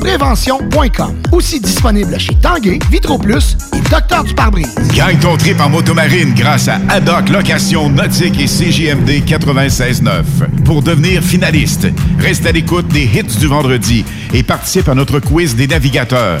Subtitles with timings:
[0.00, 1.22] prévention.com.
[1.30, 4.74] Aussi disponible chez Tanguay, Vitro Plus et Docteur du pare-brise.
[4.94, 10.64] Gagne ton trip en motomarine grâce à Haddock Location Nautique et CGMD 96.9.
[10.64, 11.86] Pour devenir finaliste,
[12.18, 16.40] reste à l'écoute des hits du vendredi et participe à notre quiz des navigateurs.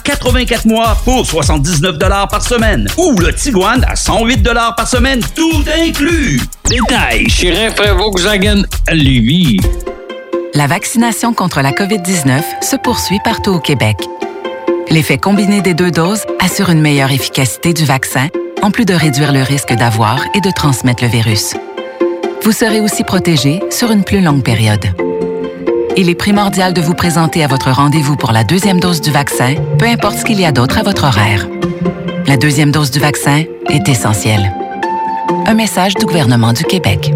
[0.03, 1.97] 84 mois pour 79
[2.29, 2.87] par semaine.
[2.97, 4.43] Ou le Tiguan à 108
[4.75, 6.41] par semaine, tout inclus.
[6.67, 9.59] Détail chez Rainfray Volkswagen Lévis.
[10.53, 13.97] La vaccination contre la COVID-19 se poursuit partout au Québec.
[14.89, 18.27] L'effet combiné des deux doses assure une meilleure efficacité du vaccin,
[18.61, 21.55] en plus de réduire le risque d'avoir et de transmettre le virus.
[22.43, 24.85] Vous serez aussi protégé sur une plus longue période.
[25.97, 29.55] Il est primordial de vous présenter à votre rendez-vous pour la deuxième dose du vaccin,
[29.77, 31.47] peu importe ce qu'il y a d'autre à votre horaire.
[32.27, 34.53] La deuxième dose du vaccin est essentielle.
[35.45, 37.13] Un message du gouvernement du Québec.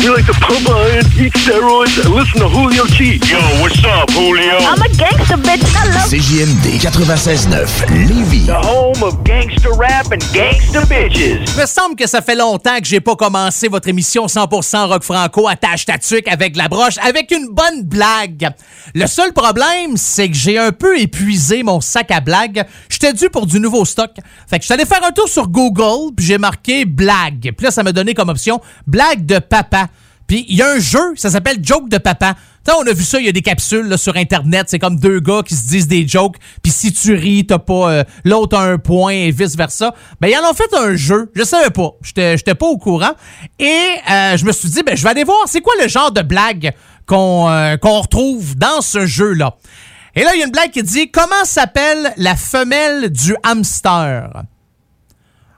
[0.00, 3.20] We like to pump iron, eat steroids, and listen to Julio G.
[3.28, 4.56] Yo, what's up, Julio?
[4.64, 5.59] I'm a gangster bitch.
[6.10, 8.46] CJMD 96.9 Lévis.
[8.46, 11.38] The home of gangster rap and gangster bitches.
[11.54, 15.04] Il me semble que ça fait longtemps que j'ai pas commencé votre émission 100% rock
[15.04, 18.50] franco attache ta avec la broche avec une bonne blague.
[18.92, 22.64] Le seul problème, c'est que j'ai un peu épuisé mon sac à blagues.
[22.88, 24.10] J'étais dû pour du nouveau stock.
[24.48, 27.52] Fait que je suis allé faire un tour sur Google, puis j'ai marqué blague.
[27.56, 29.86] Puis là, ça m'a donné comme option blague de papa.
[30.30, 32.34] Puis il y a un jeu, ça s'appelle Joke de papa.
[32.64, 34.66] T'sais, on a vu ça, il y a des capsules là, sur Internet.
[34.68, 36.36] C'est comme deux gars qui se disent des jokes.
[36.62, 39.94] Puis si tu ris, t'as pas euh, l'autre a un point et vice-versa.
[40.20, 41.30] Ben, ils en ont fait un jeu.
[41.34, 41.92] Je savais pas.
[42.02, 43.12] J'étais pas au courant.
[43.58, 46.12] Et euh, je me suis dit, ben, je vais aller voir c'est quoi le genre
[46.12, 46.74] de blague
[47.06, 49.56] qu'on euh, retrouve dans ce jeu-là?
[50.14, 54.42] Et là, il y a une blague qui dit Comment s'appelle la femelle du hamster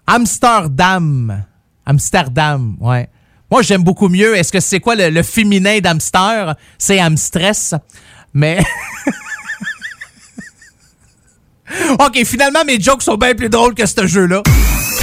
[0.06, 1.44] Amsterdam.
[1.86, 3.08] Amsterdam, ouais.
[3.52, 4.34] Moi, j'aime beaucoup mieux.
[4.34, 6.54] Est-ce que c'est quoi le, le féminin d'hamster?
[6.78, 7.74] C'est hamstress.
[8.32, 8.64] Mais.
[12.00, 14.42] OK, finalement, mes jokes sont bien plus drôles que ce jeu-là.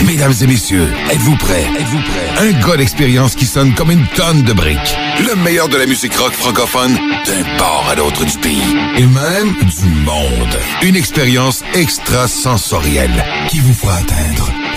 [0.07, 1.67] Mesdames et messieurs, êtes-vous prêts?
[1.79, 2.39] Êtes-vous prêts?
[2.39, 4.97] Un gars d'expérience qui sonne comme une tonne de briques.
[5.27, 8.75] Le meilleur de la musique rock francophone d'un port à l'autre du pays.
[8.97, 10.57] Et même du monde.
[10.81, 14.51] Une expérience extrasensorielle qui vous fera atteindre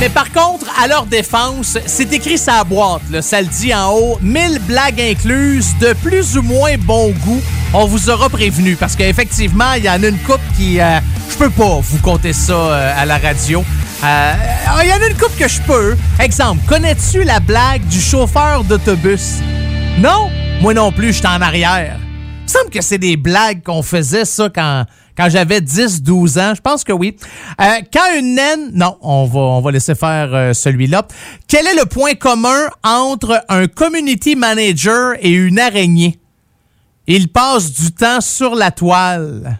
[0.00, 3.92] Mais par contre, à leur défense, c'est écrit sa boîte, là, ça le dit en
[3.92, 7.40] haut, 1000 blagues incluses de plus ou moins bon goût.
[7.72, 10.80] On vous aura prévenu parce qu'effectivement, il y en a une coupe qui...
[10.80, 10.98] euh,
[11.30, 13.64] je peux pas vous compter ça euh, à la radio.
[14.04, 14.32] Euh,
[14.82, 15.96] Il y en a une coupe que je peux.
[16.20, 19.36] Exemple, connais-tu la blague du chauffeur d'autobus?
[19.98, 20.28] Non?
[20.60, 21.96] Moi non plus, j'étais en arrière.
[21.98, 24.84] Il me semble que c'est des blagues qu'on faisait ça quand,
[25.16, 26.54] quand j'avais 10-12 ans.
[26.54, 27.16] Je pense que oui.
[27.60, 28.70] Euh, quand une naine...
[28.72, 31.06] Non, on va, on va laisser faire euh, celui-là.
[31.48, 36.18] Quel est le point commun entre un community manager et une araignée?
[37.06, 39.58] Il passe du temps sur la toile.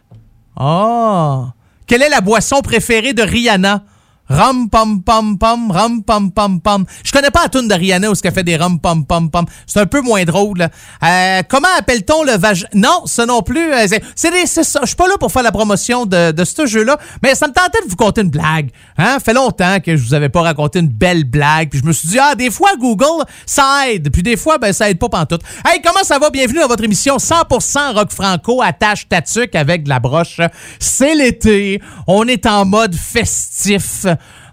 [0.59, 1.47] Oh!
[1.87, 3.85] Quelle est la boisson préférée de Rihanna?
[4.29, 6.85] Rum pom pom pom, rum pom pom pom.
[7.05, 9.31] Je connais pas la tune de Rihanna où ce qu'elle fait des rum pom pom
[9.31, 9.45] pom.
[9.67, 10.59] C'est un peu moins drôle.
[10.59, 10.69] là.
[11.03, 13.73] Euh, comment appelle-t-on le vagin Non, ça non plus.
[13.73, 14.63] euh, c'est- des- ça.
[14.83, 17.53] Je suis pas là pour faire la promotion de, de ce jeu-là, mais ça me
[17.53, 18.71] tentait de vous conter une blague.
[18.97, 19.19] Hein?
[19.23, 21.69] Fait longtemps que je vous avais pas raconté une belle blague.
[21.69, 24.73] Puis je me suis dit ah des fois Google ça aide, puis des fois ben
[24.73, 25.43] ça aide pas pantoute.
[25.67, 26.31] Hey comment ça va?
[26.31, 30.41] Bienvenue dans votre émission 100% rock franco attache ta tuque avec de la broche.
[30.81, 34.07] C'est l'été, on est en mode festif.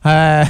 [0.05, 0.46] Euh,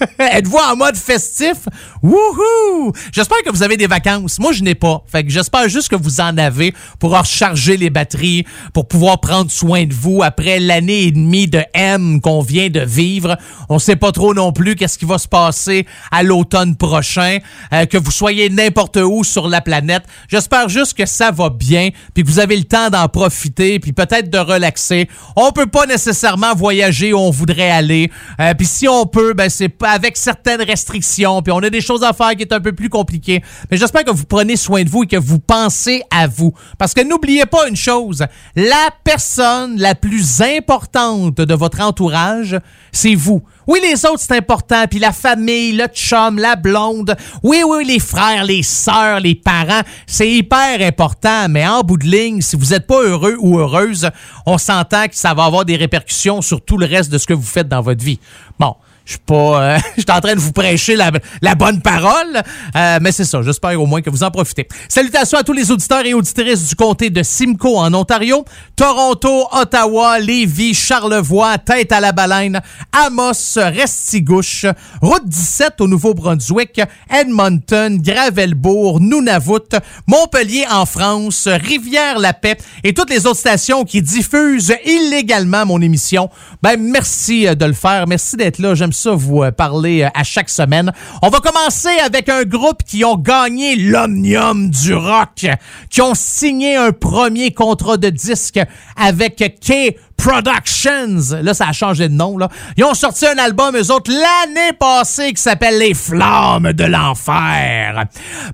[0.18, 1.68] Êtes-vous en mode festif?
[2.02, 2.92] Wouhou!
[3.12, 4.38] J'espère que vous avez des vacances.
[4.38, 5.02] Moi, je n'ai pas.
[5.06, 9.50] Fait que j'espère juste que vous en avez pour recharger les batteries, pour pouvoir prendre
[9.50, 13.36] soin de vous après l'année et demie de M qu'on vient de vivre.
[13.68, 17.38] On sait pas trop non plus qu'est-ce qui va se passer à l'automne prochain,
[17.72, 20.04] euh, que vous soyez n'importe où sur la planète.
[20.28, 23.92] J'espère juste que ça va bien, puis que vous avez le temps d'en profiter, puis
[23.92, 25.08] peut-être de relaxer.
[25.36, 28.10] On peut pas nécessairement voyager où on voudrait aller.
[28.40, 31.80] Euh, puis si on peut, ben c'est pas avec certaines restrictions, puis on a des
[31.80, 33.42] choses à faire qui est un peu plus compliquées.
[33.70, 36.52] Mais j'espère que vous prenez soin de vous et que vous pensez à vous.
[36.78, 38.24] Parce que n'oubliez pas une chose,
[38.56, 42.58] la personne la plus importante de votre entourage,
[42.92, 43.42] c'est vous.
[43.66, 44.84] Oui, les autres, c'est important.
[44.90, 47.14] Puis la famille, le chum, la blonde.
[47.42, 49.82] Oui, oui, les frères, les sœurs, les parents.
[50.06, 51.48] C'est hyper important.
[51.48, 54.10] Mais en bout de ligne, si vous n'êtes pas heureux ou heureuse,
[54.44, 57.34] on s'entend que ça va avoir des répercussions sur tout le reste de ce que
[57.34, 58.18] vous faites dans votre vie.
[58.58, 58.74] Bon.
[59.10, 59.62] Je suis pas.
[59.74, 61.10] euh, je suis en train de vous prêcher la,
[61.42, 62.40] la bonne parole,
[62.76, 63.42] euh, mais c'est ça.
[63.42, 64.68] J'espère au moins que vous en profitez.
[64.88, 68.44] Salutations à tous les auditeurs et auditrices du comté de Simcoe en Ontario,
[68.76, 72.60] Toronto, Ottawa, Lévis, Charlevoix, Tête à la Baleine,
[72.92, 74.66] Amos, Restigouche,
[75.02, 76.80] Route 17 au Nouveau-Brunswick,
[77.12, 79.74] Edmonton, Gravelbourg, Nunavut,
[80.06, 86.30] Montpellier en France, Rivière-la-Paix et toutes les autres stations qui diffusent illégalement mon émission.
[86.62, 88.06] Ben merci euh, de le faire.
[88.06, 88.76] Merci d'être là.
[89.00, 90.92] Ça vous parler euh, à chaque semaine.
[91.22, 95.46] On va commencer avec un groupe qui ont gagné l'omnium du rock,
[95.88, 98.60] qui ont signé un premier contrat de disque
[98.96, 101.40] avec K Productions.
[101.42, 102.36] Là, ça a changé de nom.
[102.36, 102.48] Là.
[102.76, 108.04] Ils ont sorti un album, eux autres, l'année passée qui s'appelle Les Flammes de l'Enfer.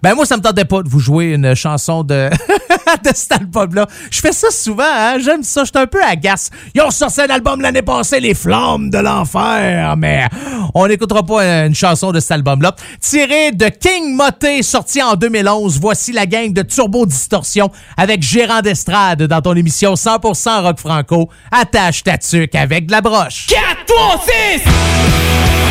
[0.01, 2.31] Ben moi, ça me tentait pas de vous jouer une chanson de,
[3.05, 3.87] de cet album-là.
[4.11, 5.19] Je fais ça souvent, hein?
[5.19, 5.63] j'aime ça.
[5.65, 6.51] Je suis un peu agace.
[6.75, 9.97] Ils ont sorti un album l'année passée, Les Flammes de l'Enfer.
[9.97, 10.27] Mais
[10.75, 12.75] on n'écoutera pas une chanson de cet album-là.
[13.01, 15.81] Tiré de King Moté, sorti en 2011.
[15.81, 21.29] Voici la gang de Turbo Distorsion avec Gérard d'Estrade dans ton émission 100% rock franco.
[21.51, 23.47] Attache ta tuque avec de la broche.
[23.49, 24.25] 4, 3,
[24.63, 25.66] 6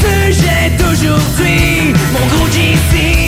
[0.00, 3.21] sujet d'aujourd'hui, mon gros JC.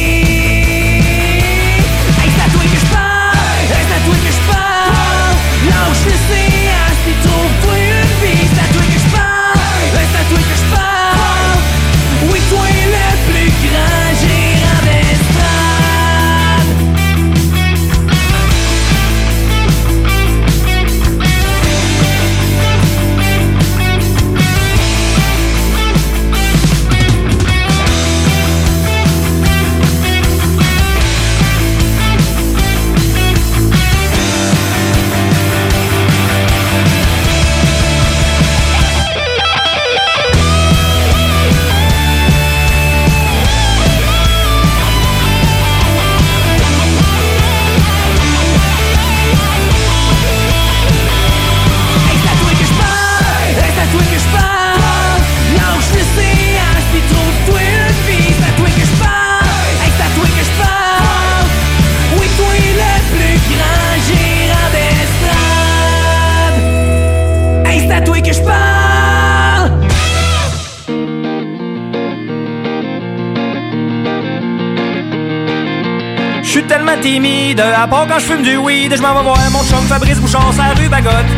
[77.84, 80.40] À part quand je fume du weed, je m'en vais voir mon chum Fabrice Bouchon,
[80.52, 81.32] sa rue Bagotte.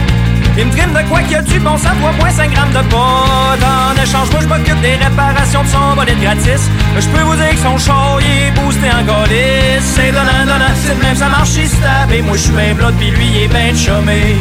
[0.56, 2.96] Il me trime de quoi qu'il y a du bon sang, 3.5 grammes de pot.
[2.96, 6.70] En échange, moi je m'occupe des réparations de son bonnet gratis.
[7.00, 9.82] Je peux vous dire que son show il est boosté en golis.
[9.82, 12.14] C'est donnant, donnant, c'est même ça marche, il.
[12.14, 14.36] Et moi je suis ben blood, pis lui il est ben chômé.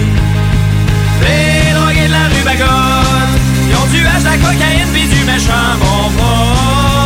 [1.25, 3.35] Les drogués de la rue Bagotte,
[3.67, 7.05] ils ont du hache, la cocaïne, pis du méchant bon pot.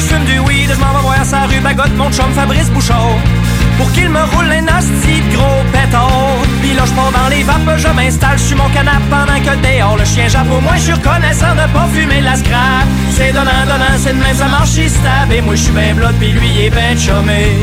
[0.00, 3.18] Je fume du weed, je m'en vais voir sa rue Bagotte, mon chum Fabrice Bouchard.
[3.76, 6.38] Pour qu'il me roule un de gros pétard.
[6.62, 10.04] Pis là, je dans les vapes, je m'installe sur mon canapé pendant que dehors le
[10.04, 10.48] chien jappe.
[10.48, 12.86] Moins, je suis reconnaissant de pas fumer la scrap.
[13.16, 14.90] C'est donnant, donnant, c'est de même, ça marche, il.
[15.34, 17.56] Et moi, je suis ben blood, pis lui, il est ben chômé.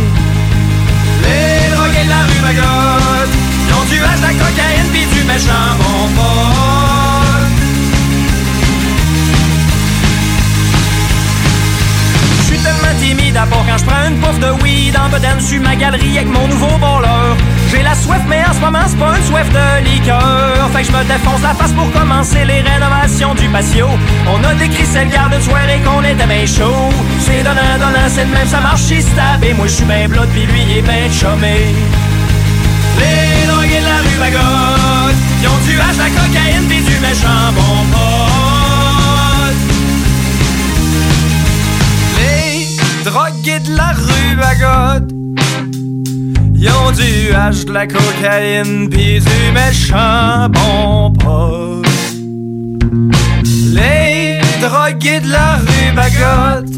[1.24, 3.34] Les drogués de la rue Bagotte,
[3.68, 6.87] ils ont du hache, de la cocaïne, pis du méchant bon pote.
[13.00, 16.30] Timide à quand je prends une pouffe de weed en bedaine sur ma galerie avec
[16.30, 17.36] mon nouveau voleur.
[17.72, 20.70] J'ai la soif, mais en ce moment, c'est pas une soif de liqueur.
[20.74, 23.88] Fait que je me défonce la face pour commencer les rénovations du patio.
[24.28, 26.90] On a décrit cette garde de soirée qu'on était bien chaud.
[27.20, 29.44] C'est donnant, donnant, c'est de même, ça marche, stab.
[29.44, 31.76] Et moi, je suis ben blood, pis lui, il est ben chômé.
[33.00, 37.52] Les drogués de la rue Bagotte, ils ont du hache, la cocaïne, pis du méchant
[37.54, 38.47] bon
[43.48, 45.12] drogués de la rue Bagotte,
[46.56, 51.88] ils ont du hache, de la cocaïne, pis du méchant bon pote.
[53.74, 56.74] Les drogués de la rue Bagotte,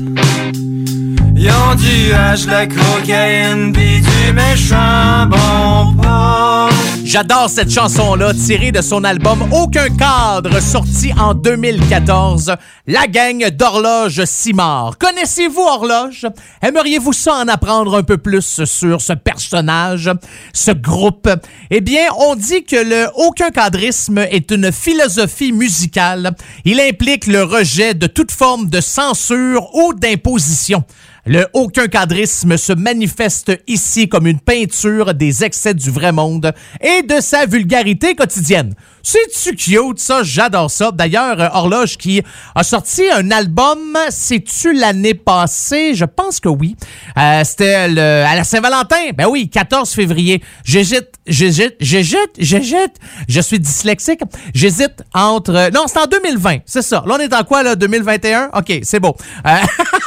[1.35, 6.88] ils ont du hache, de la cocaïne, pis du méchant bon pote.
[7.11, 12.53] J'adore cette chanson-là, tirée de son album Aucun cadre, sorti en 2014.
[12.85, 14.95] La gang d'Horloge Simard.
[14.99, 16.27] Connaissez-vous Horloge?
[16.61, 20.11] Aimeriez-vous ça en apprendre un peu plus sur ce personnage,
[20.53, 21.27] ce groupe?
[21.71, 26.35] Eh bien, on dit que le aucun cadrisme est une philosophie musicale.
[26.63, 30.83] Il implique le rejet de toute forme de censure ou d'imposition.
[31.31, 37.03] Le aucun cadrisme se manifeste ici comme une peinture des excès du vrai monde et
[37.03, 38.73] de sa vulgarité quotidienne.
[39.03, 40.23] C'est-tu cute, ça?
[40.23, 40.89] J'adore ça.
[40.91, 42.23] D'ailleurs, Horloge qui
[42.55, 45.93] a sorti un album, c'est-tu l'année passée?
[45.93, 46.75] Je pense que oui.
[47.15, 47.87] Euh, C'était à
[48.35, 49.11] la Saint-Valentin.
[49.15, 50.43] Ben oui, 14 février.
[50.65, 52.95] J'hésite, j'hésite, j'hésite, j'hésite.
[53.27, 54.21] Je suis dyslexique.
[54.55, 55.69] J'hésite entre...
[55.73, 57.03] Non, c'est en 2020, c'est ça.
[57.05, 57.75] Là, on est en quoi, là?
[57.75, 58.49] 2021?
[58.55, 59.15] OK, c'est beau.
[59.45, 59.57] Euh,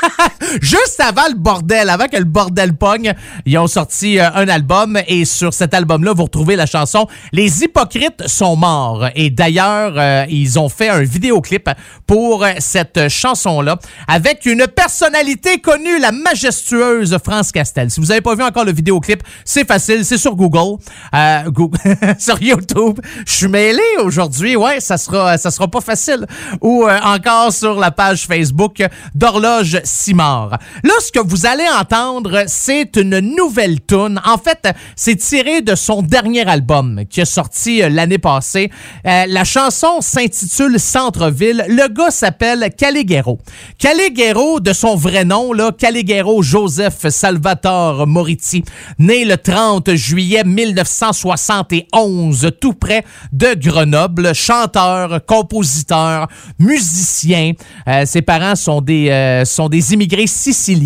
[0.61, 3.13] Juste avant le bordel, avant que le bordel pogne,
[3.47, 7.63] ils ont sorti euh, un album et sur cet album-là, vous retrouvez la chanson Les
[7.63, 9.07] hypocrites sont morts.
[9.15, 11.69] Et d'ailleurs, euh, ils ont fait un vidéoclip
[12.07, 17.91] pour euh, cette chanson-là avec une personnalité connue, la majestueuse France Castel.
[17.91, 20.79] Si vous n'avez pas vu encore le vidéoclip, c'est facile, c'est sur Google,
[21.15, 21.71] Euh, Goo-
[22.19, 22.99] sur YouTube.
[23.27, 26.27] Je suis mêlé aujourd'hui, ouais, ça sera, ça sera pas facile.
[26.61, 28.83] Ou encore sur la page Facebook
[29.15, 30.59] d'Horloge Simard.
[30.85, 34.21] Là, ce que vous allez entendre, c'est une nouvelle tune.
[34.25, 38.71] En fait, c'est tiré de son dernier album qui est sorti euh, l'année passée.
[39.05, 41.65] Euh, la chanson s'intitule Centre-ville.
[41.69, 43.41] Le gars s'appelle Caliguero.
[43.79, 48.63] Caliguero, de son vrai nom, là, Caliguero Joseph Salvatore Moriti,
[49.01, 56.29] né le 30 juillet 1971, tout près de Grenoble, chanteur, compositeur,
[56.61, 57.55] musicien.
[57.89, 60.82] Euh, ses parents sont des, sont des immigrés siciliens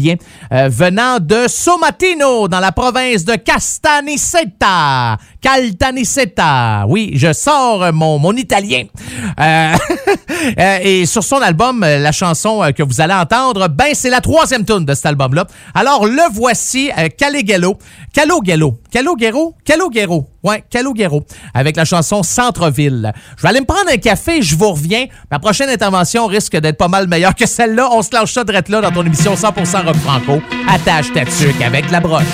[0.52, 5.16] euh, venant de Somatino, dans la province de Castanicetta.
[5.46, 6.86] Caltanissetta.
[6.88, 8.82] Oui, je sors mon, mon italien.
[9.38, 9.74] Euh,
[10.58, 14.20] euh, et sur son album, euh, la chanson que vous allez entendre, ben c'est la
[14.20, 15.46] troisième tune de cet album-là.
[15.72, 17.78] Alors le voici, Calighello.
[18.12, 18.80] Caloghello.
[18.90, 19.54] Caloghello?
[19.64, 20.26] Caloghello.
[20.42, 21.24] Ouais, Caloghello.
[21.54, 23.12] Avec la chanson Centre-ville.
[23.36, 25.06] Je vais aller me prendre un café, je vous reviens.
[25.30, 27.88] Ma prochaine intervention risque d'être pas mal meilleure que celle-là.
[27.92, 30.42] On se lâche ça direct là dans ton émission 100% Rock Franco.
[30.68, 32.24] Attache ta tuque avec la broche.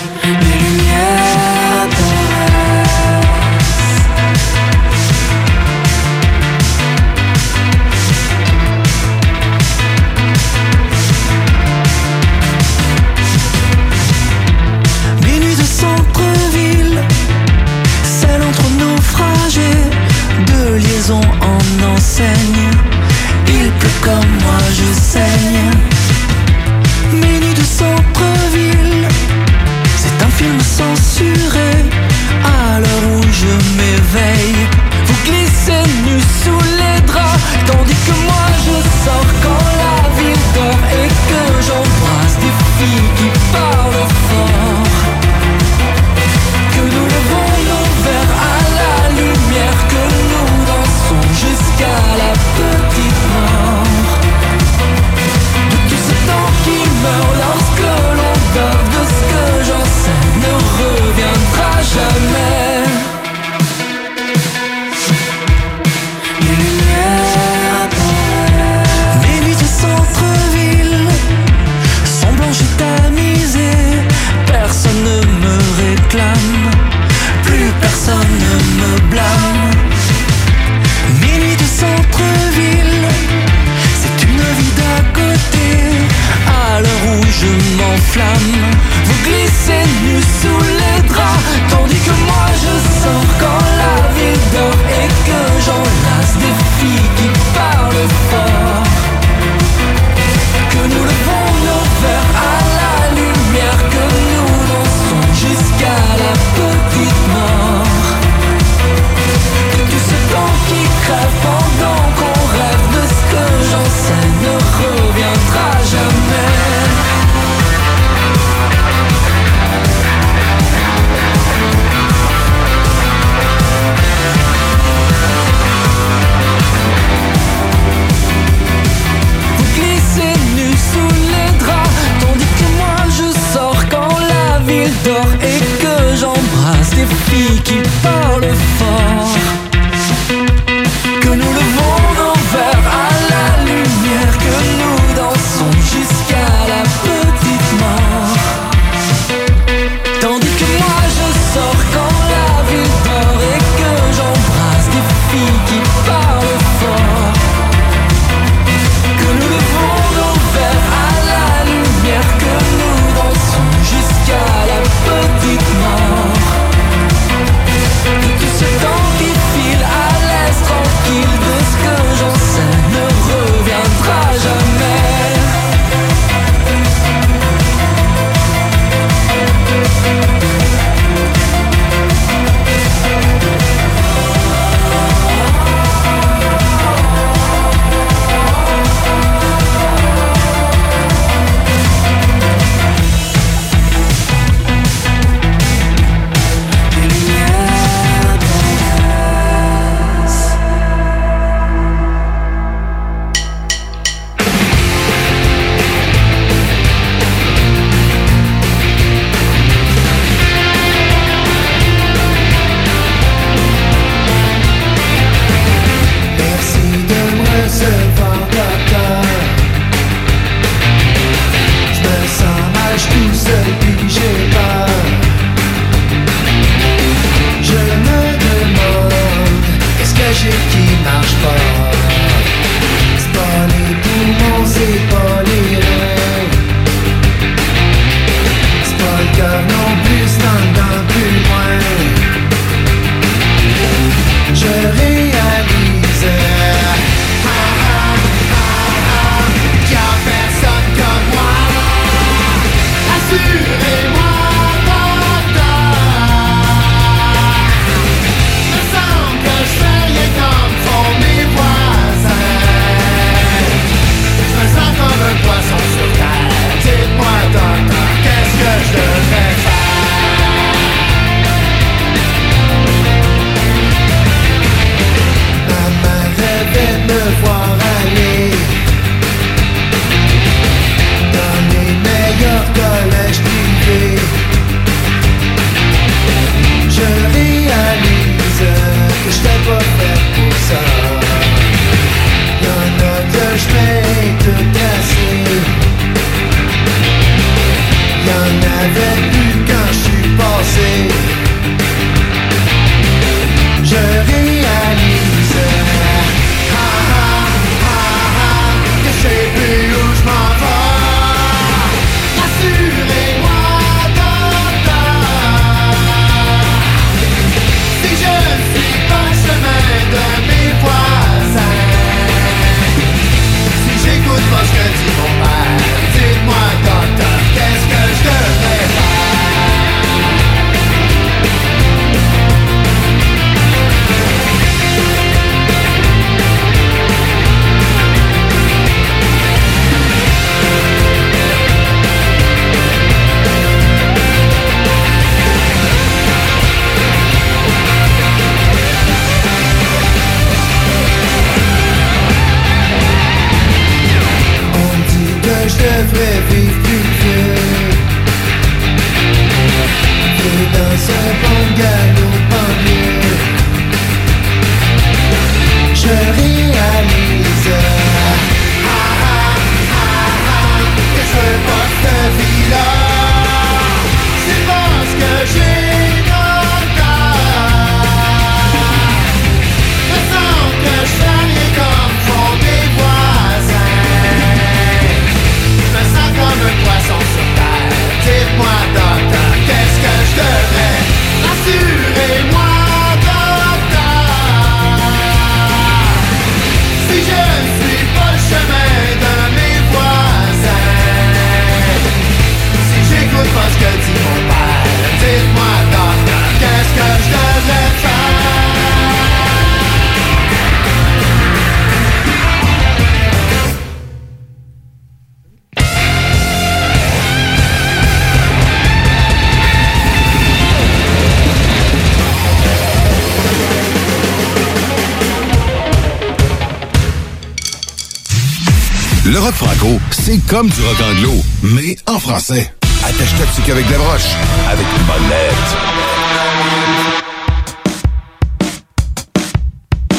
[430.53, 432.75] Comme du rock anglo, mais en français.
[433.03, 434.33] Attache-toi dessus qu'avec la broche,
[434.71, 435.77] avec une bonne lettre.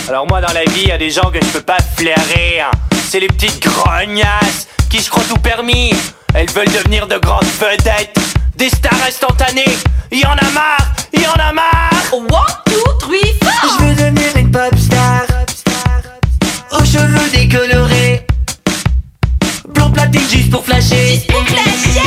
[0.10, 2.62] Alors moi dans la vie, y a des gens que je peux pas flairer.
[2.62, 2.72] hein.
[3.08, 5.94] C'est les petites grognasses qui se croient tout permis.
[6.34, 8.18] Elles veulent devenir de grandes vedettes,
[8.56, 9.78] des stars instantanées.
[10.12, 11.92] Y en a marre, y en a marre.
[12.12, 12.28] One,
[12.66, 13.78] two, three, four.
[13.80, 15.28] Je veux devenir une pop star
[16.72, 18.13] Aux cheveux décolorés
[20.14, 21.10] Juste pour flasher.
[21.10, 22.00] Juste pour flasher.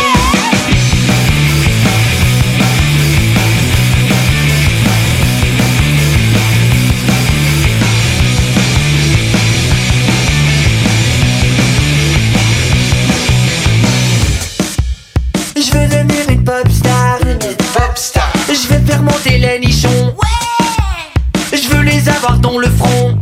[15.57, 17.19] Je veux devenir une pop star.
[17.75, 18.33] Pop star.
[18.49, 20.15] Je veux faire monter les nichons.
[21.53, 23.19] Je veux les avoir dans le front.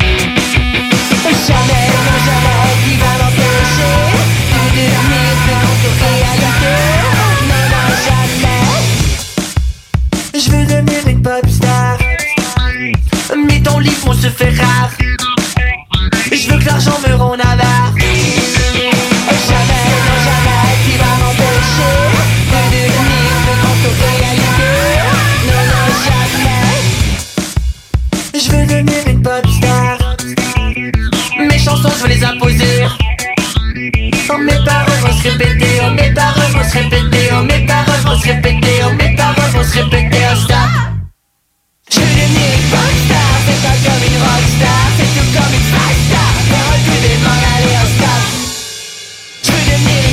[14.25, 14.91] Se fait rare.
[16.33, 17.93] Je veux que l'argent me rende avare.
[17.95, 18.33] Jamais,
[20.07, 21.95] non, jamais, qui va m'empêcher
[22.51, 24.71] de devenir plus grand réalité.
[25.49, 26.73] Non, non, jamais.
[28.35, 29.99] Je veux devenir une pop star
[31.39, 32.87] Mes chansons je veux les imposer
[34.31, 38.03] Oh mes paroles vont se répéter Oh mes paroles vont se répéter Oh mes paroles
[38.05, 40.57] vont se répéter Oh mes paroles vont se répéter Oh stop
[41.91, 43.24] Je veux devenir une pop star
[43.85, 47.39] C'est pas comme une rock star C'est tout comme une fast star Faire reculer m'en
[47.55, 48.23] aller oh stop
[49.43, 50.04] Je veux devenir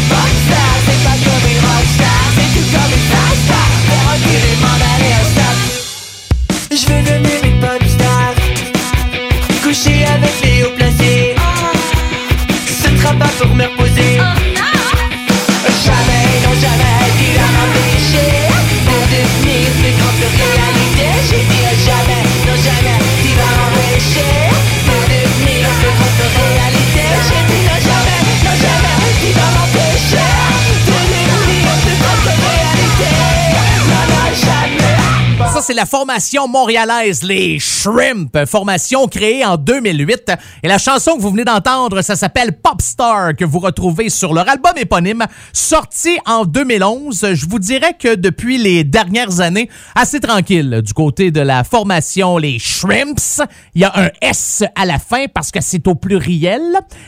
[35.71, 40.33] c'est la formation montréalaise, les Shrimp, formation créée en 2008.
[40.63, 44.49] Et la chanson que vous venez d'entendre, ça s'appelle Popstar, que vous retrouvez sur leur
[44.49, 47.35] album éponyme, sorti en 2011.
[47.35, 52.37] Je vous dirais que depuis les dernières années, assez tranquille du côté de la formation,
[52.37, 53.41] les Shrimps.
[53.73, 56.61] Il y a un S à la fin parce que c'est au pluriel,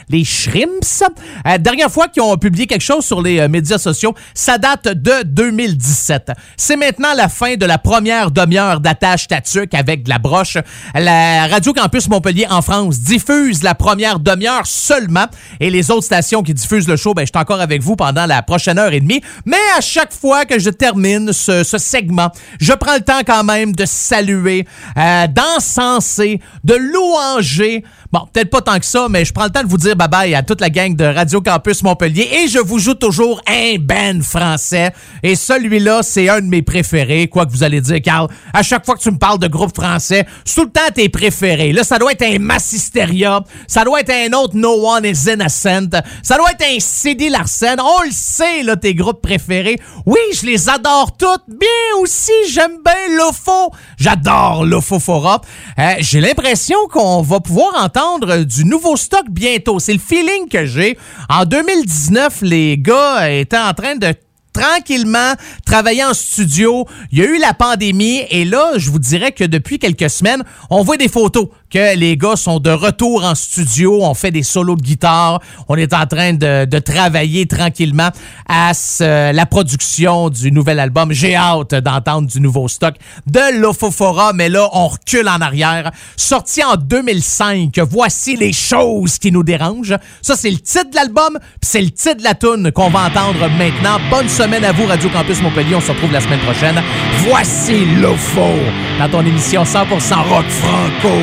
[0.08, 1.04] les Shrimps.
[1.46, 4.88] Euh, dernière fois qu'ils ont publié quelque chose sur les euh, médias sociaux, ça date
[4.88, 6.32] de 2017.
[6.56, 10.58] C'est maintenant la fin de la première d'attache tatuc avec de la broche.
[10.94, 15.26] La Radio Campus Montpellier en France diffuse la première demi-heure seulement
[15.60, 18.26] et les autres stations qui diffusent le show, ben, je suis encore avec vous pendant
[18.26, 19.22] la prochaine heure et demie.
[19.46, 23.44] Mais à chaque fois que je termine ce, ce segment, je prends le temps quand
[23.44, 27.84] même de saluer, euh, d'encenser, de louanger.
[28.14, 30.36] Bon, peut-être pas tant que ça, mais je prends le temps de vous dire bye-bye
[30.36, 34.22] à toute la gang de Radio Campus Montpellier et je vous joue toujours un band
[34.22, 34.94] français.
[35.24, 37.28] Et celui-là, c'est un de mes préférés.
[37.28, 39.74] Quoi que vous allez dire, Carl, à chaque fois que tu me parles de groupe
[39.74, 41.74] français, tout le temps tes préférés.
[41.74, 45.98] Là, ça doit être un Massisteria, ça doit être un autre No One is Innocent,
[46.22, 47.80] ça doit être un CD Larsen.
[47.82, 49.80] On le sait, là, tes groupes préférés.
[50.06, 51.46] Oui, je les adore toutes.
[51.48, 53.72] Bien aussi, j'aime bien Lofo.
[53.98, 55.42] J'adore Lofofora.
[55.80, 58.03] Euh, J'ai l'impression qu'on va pouvoir entendre
[58.46, 59.80] du nouveau stock bientôt.
[59.80, 60.98] C'est le feeling que j'ai.
[61.30, 64.14] En 2019, les gars étaient en train de
[64.54, 65.34] tranquillement
[65.66, 66.86] travailler en studio.
[67.12, 70.44] Il y a eu la pandémie et là, je vous dirais que depuis quelques semaines,
[70.70, 74.00] on voit des photos que les gars sont de retour en studio.
[74.04, 75.42] On fait des solos de guitare.
[75.68, 78.10] On est en train de, travailler tranquillement
[78.48, 81.12] à la production du nouvel album.
[81.12, 85.92] J'ai hâte d'entendre du nouveau stock de Lofofora, mais là, on recule en arrière.
[86.16, 89.98] Sorti en 2005, voici les choses qui nous dérangent.
[90.22, 93.50] Ça, c'est le titre de l'album, c'est le titre de la tune qu'on va entendre
[93.58, 93.98] maintenant.
[94.12, 95.74] Bonne à vous, Radio Campus Montpellier.
[95.76, 96.82] On se retrouve la semaine prochaine.
[97.20, 98.60] Voici Lofo
[99.00, 99.88] dans ton émission 100%
[100.28, 101.16] rock franco.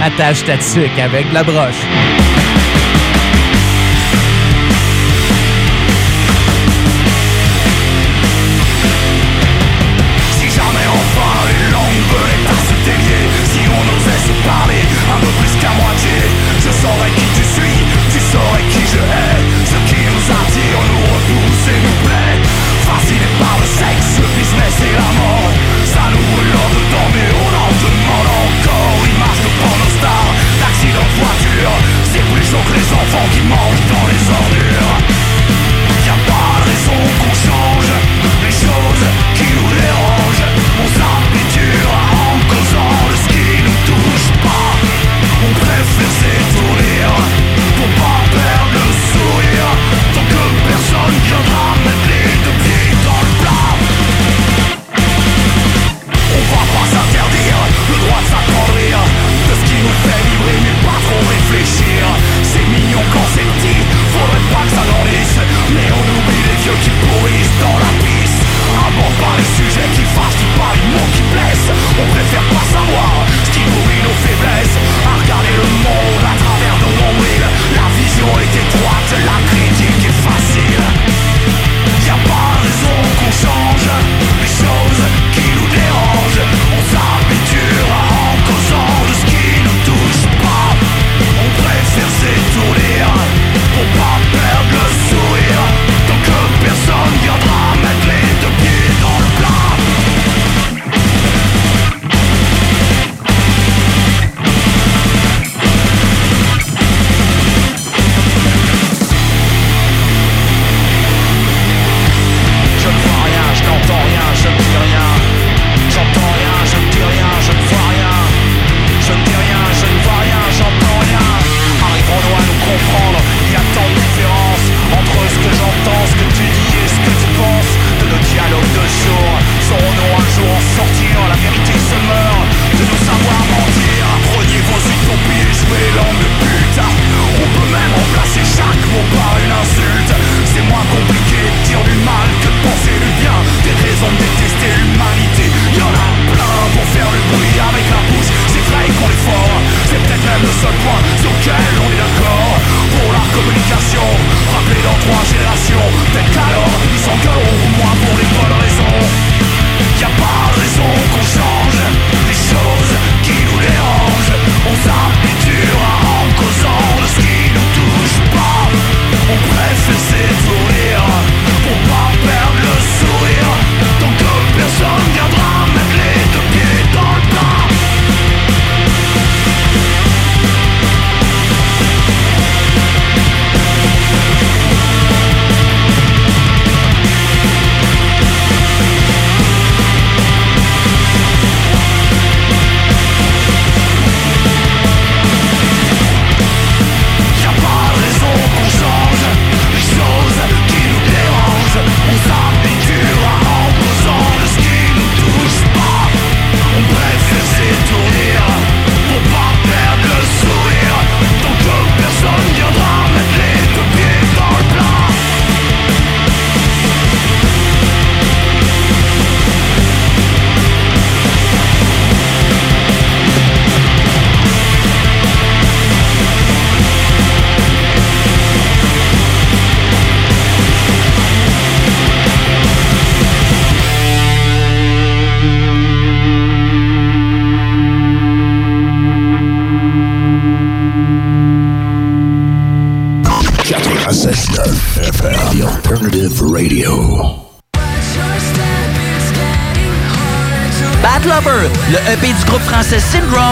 [0.00, 1.84] Attache ta tuque avec la broche.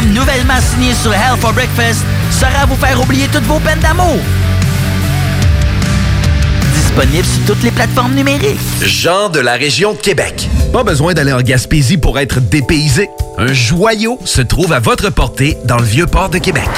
[0.06, 4.18] Nouvellement signé sur Hell for Breakfast, sera à vous faire oublier toutes vos peines d'amour.
[6.74, 8.58] Disponible sur toutes les plateformes numériques.
[8.82, 10.48] Jean de la région de Québec.
[10.72, 13.08] Pas besoin d'aller en Gaspésie pour être dépaysé.
[13.38, 16.68] Un joyau se trouve à votre portée dans le vieux port de Québec.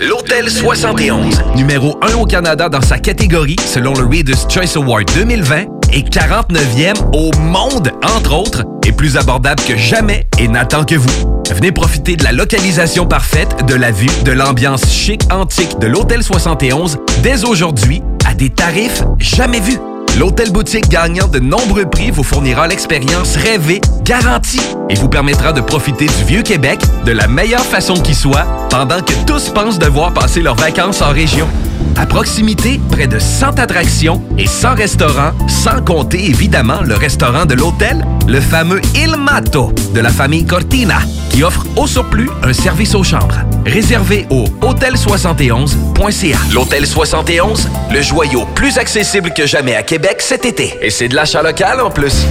[0.00, 5.64] L'Hôtel 71, numéro 1 au Canada dans sa catégorie selon le Reader's Choice Award 2020
[5.92, 11.42] et 49e au monde, entre autres, est plus abordable que jamais et n'attend que vous.
[11.54, 16.22] Venez profiter de la localisation parfaite, de la vue, de l'ambiance chic antique de l'Hôtel
[16.22, 19.78] 71 dès aujourd'hui à des tarifs jamais vus.
[20.18, 24.60] L'hôtel boutique gagnant de nombreux prix vous fournira l'expérience rêvée, garantie,
[24.90, 29.00] et vous permettra de profiter du vieux Québec de la meilleure façon qui soit, pendant
[29.00, 31.48] que tous pensent devoir passer leurs vacances en région.
[31.96, 37.54] À proximité, près de 100 attractions et 100 restaurants, sans compter évidemment le restaurant de
[37.54, 40.98] l'hôtel, le fameux Il Mato de la famille Cortina,
[41.30, 43.38] qui offre au surplus un service aux chambres.
[43.66, 46.38] Réservé au hôtel71.ca.
[46.52, 50.74] L'Hôtel 71, le joyau plus accessible que jamais à Québec cet été.
[50.80, 52.26] Et c'est de l'achat local en plus.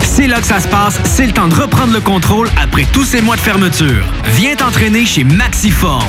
[0.00, 3.04] C'est là que ça se passe, c'est le temps de reprendre le contrôle après tous
[3.04, 4.04] ces mois de fermeture.
[4.36, 6.08] Viens t'entraîner chez Maxiform.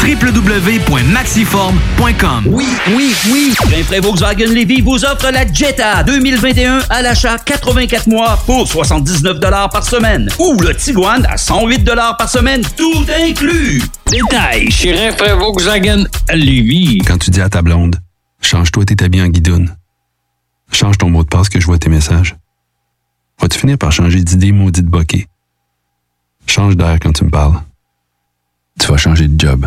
[0.00, 3.54] www.maxiform.com Oui, oui, oui.
[3.70, 9.38] Rainfray Volkswagen Lévy vous offre la Jetta 2021 à l'achat 84 mois pour 79
[9.70, 10.28] par semaine.
[10.38, 11.84] Ou le Tiguan à 108
[12.18, 13.82] par semaine, tout inclus.
[14.10, 16.98] Détail chez Rainfray Volkswagen Lévy.
[17.06, 17.96] Quand tu dis à ta blonde,
[18.40, 19.74] change-toi tes habits en guidoune.
[20.72, 22.36] Change ton mot de passe que je vois tes messages.
[23.40, 25.26] Vas-tu finir par changer d'idée maudite bokeh?
[26.46, 27.60] Change d'air quand tu me parles.
[28.78, 29.66] Tu vas changer de job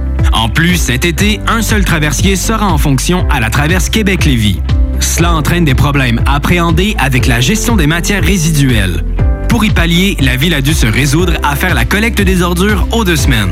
[0.33, 4.59] En plus, cet été, un seul traversier sera en fonction à la traverse Québec-Lévis.
[4.99, 9.03] Cela entraîne des problèmes appréhendés avec la gestion des matières résiduelles.
[9.49, 12.87] Pour y pallier, la ville a dû se résoudre à faire la collecte des ordures
[12.91, 13.51] aux deux semaines.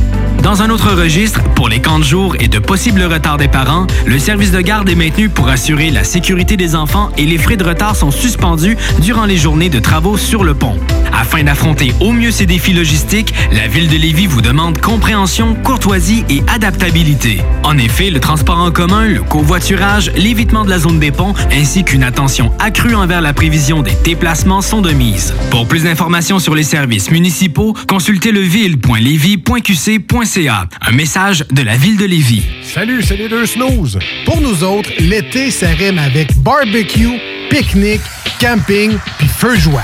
[0.43, 3.85] Dans un autre registre, pour les camps de jour et de possibles retards des parents,
[4.07, 7.57] le service de garde est maintenu pour assurer la sécurité des enfants et les frais
[7.57, 10.79] de retard sont suspendus durant les journées de travaux sur le pont.
[11.21, 16.25] Afin d'affronter au mieux ces défis logistiques, la ville de Lévis vous demande compréhension, courtoisie
[16.29, 17.41] et adaptabilité.
[17.63, 21.83] En effet, le transport en commun, le covoiturage, l'évitement de la zone des ponts ainsi
[21.83, 25.35] qu'une attention accrue envers la prévision des déplacements sont de mise.
[25.51, 30.65] Pour plus d'informations sur les services municipaux, consultez leville.lévis.qc.ca.
[30.81, 32.45] Un message de la ville de Lévis.
[32.63, 33.99] Salut, c'est les deux snooze.
[34.25, 37.19] Pour nous autres, l'été, ça rime avec barbecue,
[37.51, 38.01] pique-nique,
[38.39, 39.83] camping puis feu joie.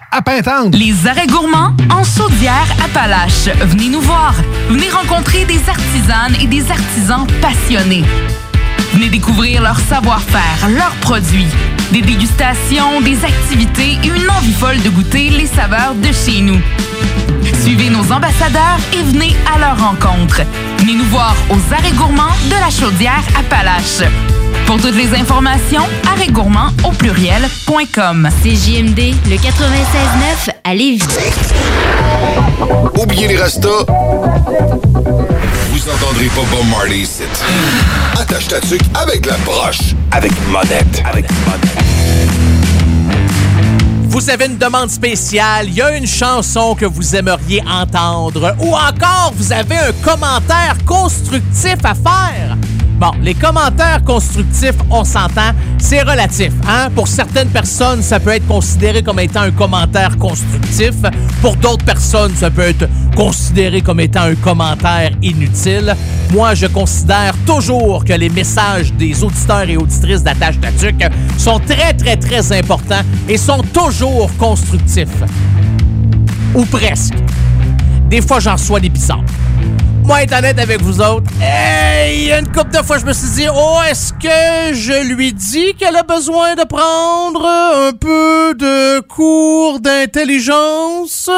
[0.73, 3.47] Les arrêts gourmands en Saudière Appalaches.
[3.61, 4.35] Venez nous voir.
[4.69, 8.03] Venez rencontrer des artisanes et des artisans passionnés.
[8.91, 11.47] Venez découvrir leur savoir-faire, leurs produits,
[11.93, 16.59] des dégustations, des activités et une envie folle de goûter les saveurs de chez nous.
[17.61, 20.41] Suivez nos ambassadeurs et venez à leur rencontre.
[20.79, 24.03] Venez nous voir aux arrêts gourmands de la chaudière Appalaches.
[24.65, 28.29] Pour toutes les informations, arrêtgourmand au pluriel.com.
[28.43, 31.03] CJMD, le 96.9 à Lévis.
[32.97, 33.85] Oubliez les restos.
[35.71, 37.23] Vous entendrez pas Bob Marley ici.
[38.19, 39.95] Attache ta tuque avec la broche.
[40.11, 41.03] Avec monette.
[41.05, 41.25] Avec
[44.07, 48.75] Vous avez une demande spéciale, il y a une chanson que vous aimeriez entendre ou
[48.75, 52.57] encore vous avez un commentaire constructif à faire.
[53.01, 56.53] Bon, les commentaires constructifs, on s'entend, c'est relatif.
[56.69, 56.91] Hein?
[56.93, 60.93] Pour certaines personnes, ça peut être considéré comme étant un commentaire constructif.
[61.41, 65.95] Pour d'autres personnes, ça peut être considéré comme étant un commentaire inutile.
[66.31, 71.03] Moi, je considère toujours que les messages des auditeurs et auditrices d'Attache Tatuc
[71.39, 75.23] sont très, très, très importants et sont toujours constructifs.
[76.53, 77.15] Ou presque.
[78.11, 79.25] Des fois, j'en reçois des bizarres.
[80.03, 83.47] Moi, être honnête avec vous autres, il une couple de fois, je me suis dit,
[83.53, 89.79] oh, est-ce que je lui dis qu'elle a besoin de prendre un peu de cours
[89.79, 91.29] d'intelligence?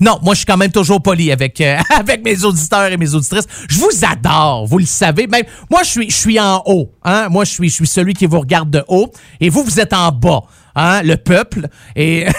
[0.00, 3.14] Non, moi, je suis quand même toujours poli avec, euh, avec mes auditeurs et mes
[3.14, 3.46] auditrices.
[3.68, 5.26] Je vous adore, vous le savez.
[5.26, 6.90] Même, moi, je suis, je suis en haut.
[7.04, 7.28] Hein?
[7.28, 9.10] Moi, je suis, je suis celui qui vous regarde de haut.
[9.40, 10.42] Et vous, vous êtes en bas.
[10.74, 11.02] Hein?
[11.02, 11.68] Le peuple.
[11.94, 12.26] Et...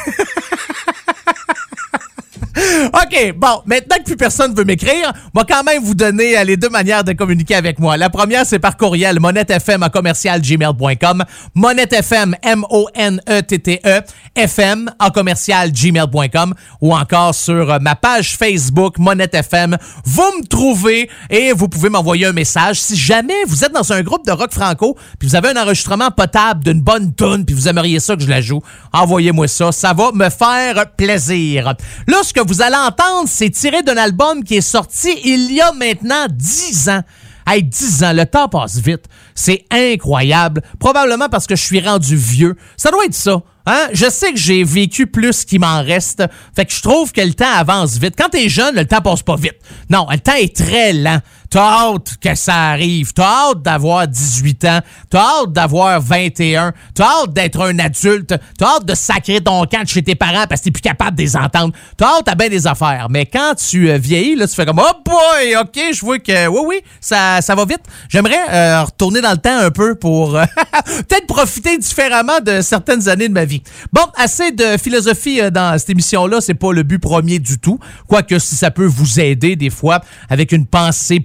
[2.85, 6.57] OK, bon, maintenant que plus personne veut m'écrire, moi quand même vous donner euh, les
[6.57, 7.97] deux manières de communiquer avec moi.
[7.97, 11.23] La première, c'est par courriel, monettefm à commercial gmail.com,
[11.55, 14.01] monettefm, M-O-N-E-T-T-E,
[14.35, 19.77] FM à commercial gmail.com ou encore sur euh, ma page Facebook, monettefm.
[20.05, 22.79] Vous me trouvez et vous pouvez m'envoyer un message.
[22.79, 26.11] Si jamais vous êtes dans un groupe de rock franco, puis vous avez un enregistrement
[26.11, 28.61] potable d'une bonne tune, puis vous aimeriez ça que je la joue,
[28.93, 29.71] envoyez-moi ça.
[29.71, 31.73] Ça va me faire plaisir.
[32.07, 35.61] Là, ce que vous allez entendre, c'est tiré d'un album qui est sorti il y
[35.61, 37.01] a maintenant 10 ans.
[37.47, 39.05] Hey, 10 ans, le temps passe vite.
[39.33, 40.61] C'est incroyable.
[40.79, 42.57] Probablement parce que je suis rendu vieux.
[42.75, 43.41] Ça doit être ça.
[43.65, 43.87] Hein?
[43.93, 46.23] Je sais que j'ai vécu plus qu'il m'en reste.
[46.55, 48.15] Fait que je trouve que le temps avance vite.
[48.17, 49.55] Quand t'es jeune, le temps passe pas vite.
[49.89, 51.19] Non, le temps est très lent.
[51.49, 53.13] T'as hâte que ça arrive.
[53.13, 54.79] T'as hâte d'avoir 18 ans.
[55.09, 56.73] T'as hâte d'avoir 21.
[56.93, 58.35] T'as hâte d'être un adulte.
[58.57, 61.21] T'as hâte de sacrer ton camp chez tes parents parce que t'es plus capable de
[61.23, 61.73] les entendre.
[61.95, 63.07] T'as hâte à bien des affaires.
[63.09, 66.47] Mais quand tu euh, vieillis, là, tu fais comme, oh boy, ok, je vois que,
[66.47, 67.83] oui, oui, ça, ça va vite.
[68.09, 70.43] J'aimerais euh, retourner dans le temps un peu pour euh,
[70.85, 73.61] peut-être profiter différemment de certaines années de ma vie.
[73.93, 76.41] Bon, assez de philosophie dans cette émission-là.
[76.41, 77.79] C'est pas le but premier du tout.
[78.07, 81.19] Quoique si ça peut vous aider des fois avec une pensée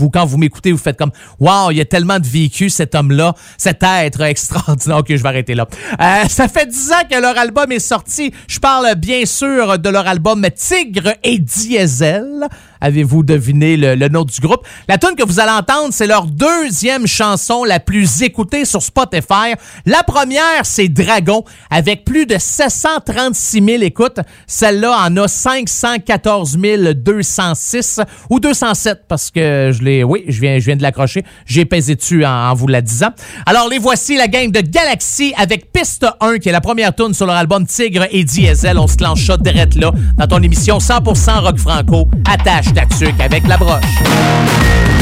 [0.00, 2.94] ou quand vous m'écoutez, vous faites comme Wow, il y a tellement de vécu, cet
[2.94, 4.98] homme-là, cet être extraordinaire.
[4.98, 5.66] Ok, je vais arrêter là.
[6.00, 8.32] Euh, ça fait dix ans que leur album est sorti.
[8.48, 12.48] Je parle bien sûr de leur album Tigre et Diesel.
[12.82, 14.66] Avez-vous deviné le, le nom du groupe?
[14.88, 19.54] La tune que vous allez entendre, c'est leur deuxième chanson la plus écoutée sur Spotify.
[19.86, 24.20] La première, c'est Dragon, avec plus de 736 000 écoutes.
[24.46, 26.58] Celle-là en a 514
[26.94, 31.24] 206 ou 207 parce que je l'ai, oui, je viens, je viens de l'accrocher.
[31.46, 33.10] J'ai pesé dessus en, vous la disant.
[33.46, 37.14] Alors, les voici, la gang de Galaxy avec Piste 1, qui est la première tune
[37.14, 38.78] sur leur album Tigre et Diesel.
[38.78, 42.08] On se clenche ça direct là dans ton émission 100% rock franco.
[42.28, 45.01] Attache ta avec la broche.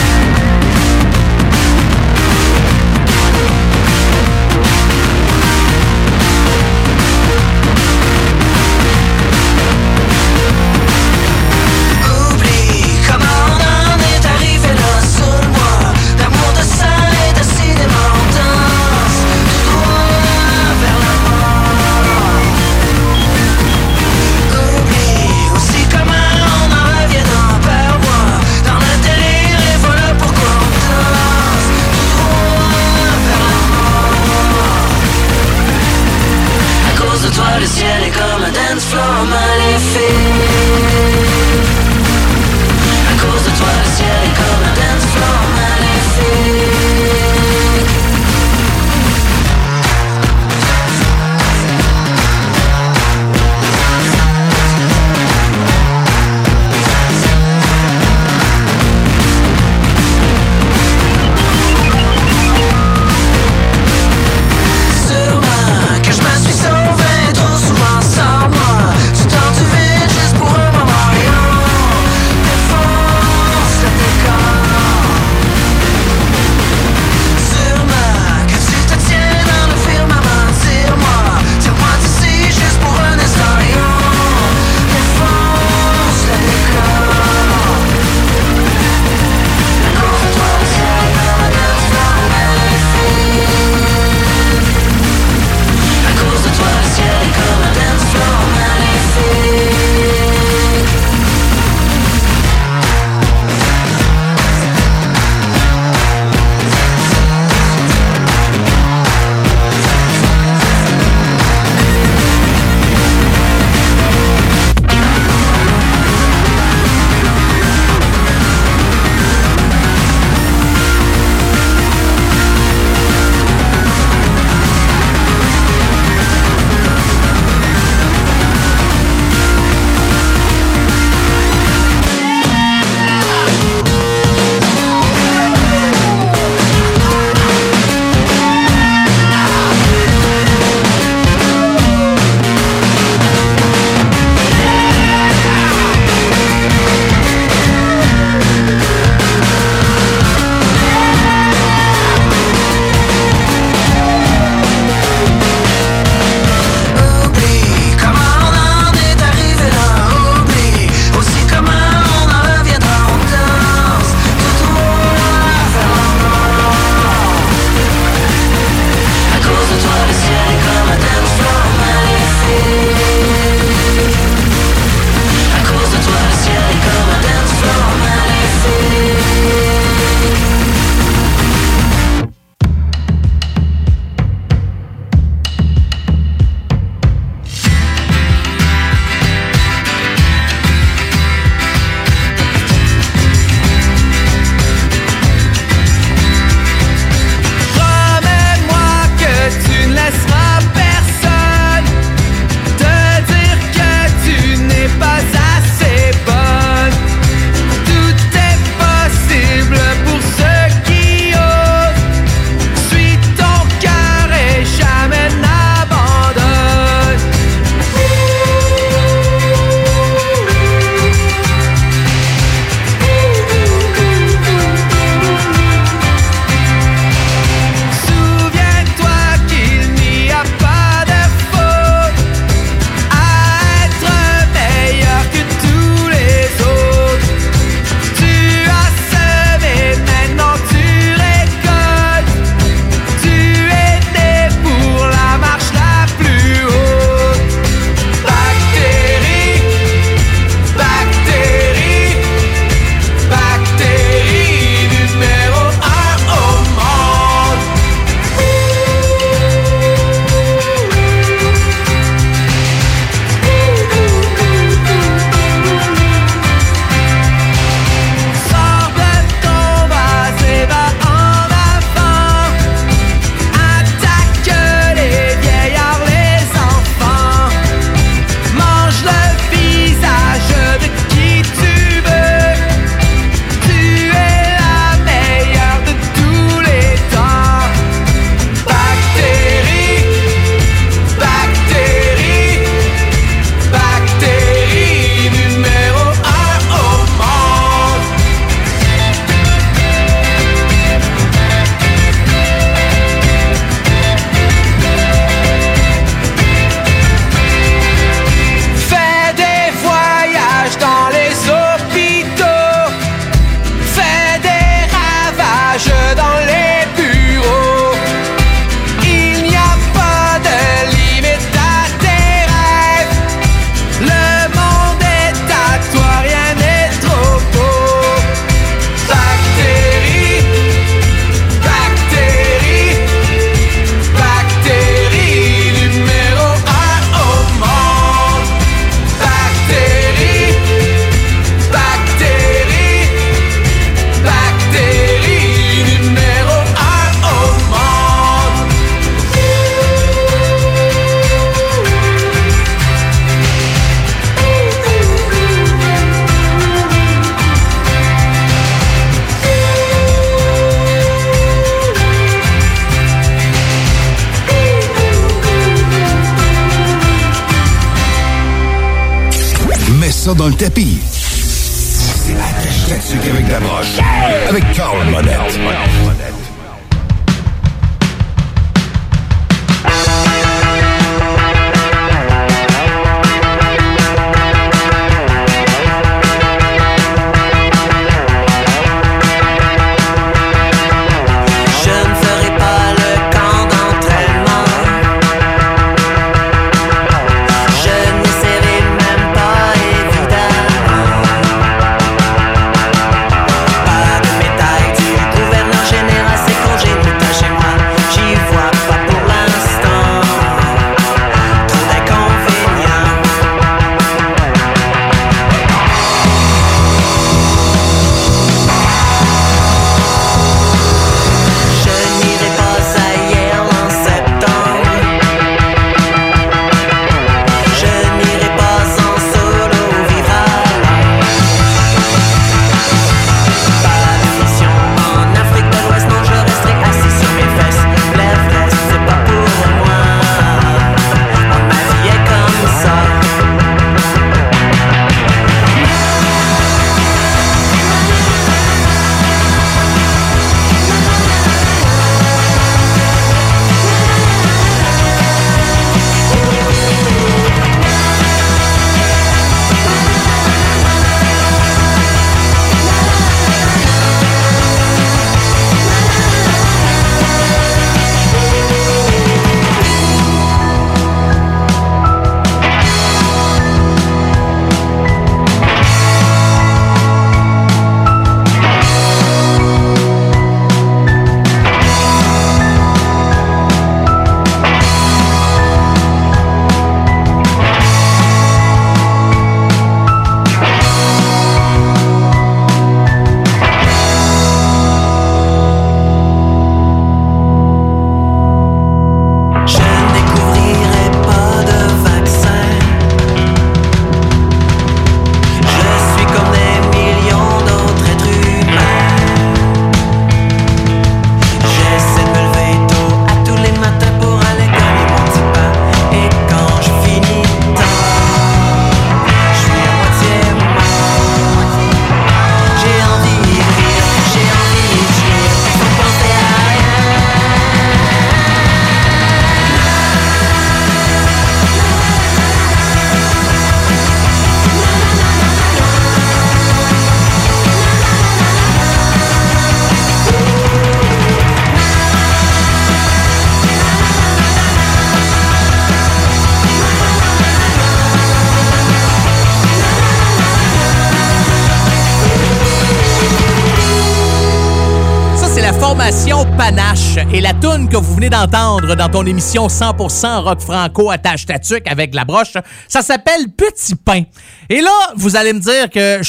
[558.28, 562.52] D'entendre dans ton émission 100% rock franco attache ta tuque avec la broche,
[562.88, 564.24] ça s'appelle Petit Pain.
[564.68, 566.20] Et là, vous allez me dire que...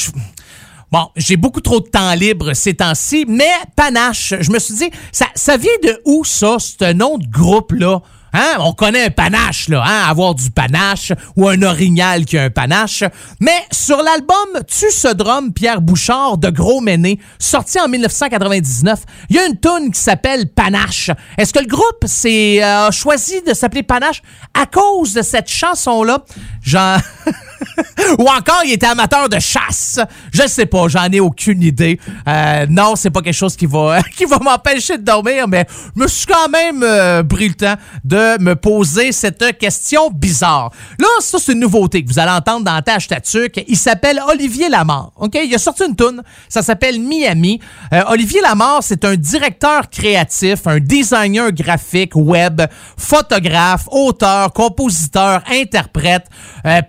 [0.91, 4.91] Bon, j'ai beaucoup trop de temps libre ces temps-ci, mais Panache, je me suis dit,
[5.11, 7.99] ça, ça vient de où ça, ce nom de groupe-là?
[8.33, 8.57] Hein?
[8.59, 10.09] On connaît un panache, là, hein?
[10.09, 13.03] avoir du panache ou un orignal qui a un panache.
[13.39, 19.35] Mais sur l'album Tu ce drum Pierre Bouchard de Gros Méné, sorti en 1999, il
[19.35, 21.11] y a une tune qui s'appelle Panache.
[21.37, 24.21] Est-ce que le groupe s'est euh, choisi de s'appeler Panache
[24.53, 26.23] à cause de cette chanson-là?
[26.61, 26.99] Genre...
[28.19, 29.99] Ou encore, il était amateur de chasse.
[30.31, 31.99] Je sais pas, j'en ai aucune idée.
[32.27, 36.01] Euh, non, c'est pas quelque chose qui va, qui va m'empêcher de dormir, mais je
[36.01, 40.71] me suis quand même euh, pris le temps de me poser cette question bizarre.
[40.99, 43.63] Là, ça, c'est une nouveauté que vous allez entendre dans Tâche Tatuc.
[43.67, 45.11] Il s'appelle Olivier Lamar.
[45.17, 45.37] OK?
[45.43, 46.21] Il a sorti une toune.
[46.49, 47.59] Ça s'appelle Miami.
[47.93, 52.61] Euh, Olivier Lamar, c'est un directeur créatif, un designer graphique, web,
[52.97, 56.25] photographe, auteur, compositeur, interprète,
[56.65, 56.81] euh,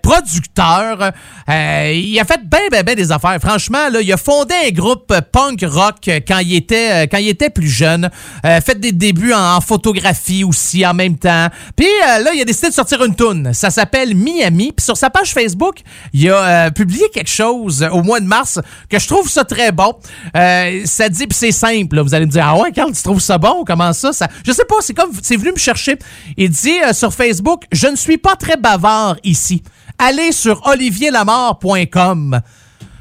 [1.49, 3.39] Euh, il a fait bien, bien, bien des affaires.
[3.41, 7.29] Franchement, là, il a fondé un groupe punk rock quand il était, euh, quand il
[7.29, 8.11] était plus jeune.
[8.45, 11.49] Euh, fait des débuts en, photographie aussi en même temps.
[11.77, 13.53] Puis là, il a décidé de sortir une tune.
[13.53, 14.73] Ça s'appelle Miami.
[14.73, 15.77] Puis sur sa page Facebook,
[16.13, 18.59] il a publié quelque chose au mois de mars
[18.89, 19.95] que je trouve ça très bon.
[20.35, 22.01] Ça dit, puis c'est simple.
[22.01, 23.65] Vous allez me dire, ah ouais, Carl, tu trouves ça bon?
[23.65, 24.13] Comment ça?
[24.13, 24.29] ça...
[24.45, 25.97] Je sais pas, c'est comme, c'est venu me chercher.
[26.37, 29.63] Il dit sur Facebook, je ne suis pas très bavard ici.
[30.05, 32.41] Allez sur olivierlamar.com.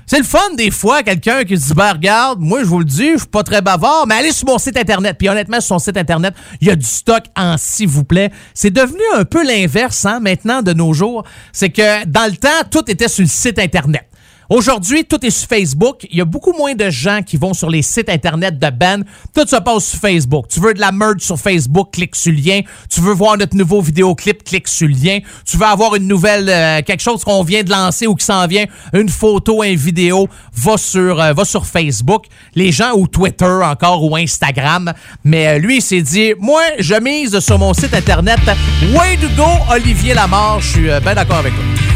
[0.06, 2.86] C'est le fun des fois, quelqu'un qui se dit, ben regarde, moi je vous le
[2.86, 5.16] dis, je suis pas très bavard, mais allez sur mon site internet.
[5.18, 8.30] Puis honnêtement, sur son site internet, il y a du stock en s'il vous plaît.
[8.54, 11.24] C'est devenu un peu l'inverse, hein, maintenant, de nos jours.
[11.52, 14.08] C'est que dans le temps, tout était sur le site internet.
[14.52, 16.06] Aujourd'hui, tout est sur Facebook.
[16.12, 19.06] Il y a beaucoup moins de gens qui vont sur les sites Internet de Ben.
[19.34, 20.48] Tout se passe sur Facebook.
[20.50, 22.60] Tu veux de la merch sur Facebook, clique sur le lien.
[22.90, 25.20] Tu veux voir notre nouveau vidéoclip, clique sur le lien.
[25.46, 28.46] Tu veux avoir une nouvelle, euh, quelque chose qu'on vient de lancer ou qui s'en
[28.46, 32.26] vient, une photo, une vidéo, va sur, euh, va sur Facebook.
[32.54, 34.92] Les gens, ou Twitter encore, ou Instagram.
[35.24, 38.42] Mais euh, lui, il s'est dit, moi, je mise sur mon site Internet.
[38.94, 40.60] Way to Olivier Lamar.
[40.60, 41.91] Je suis bien d'accord avec toi.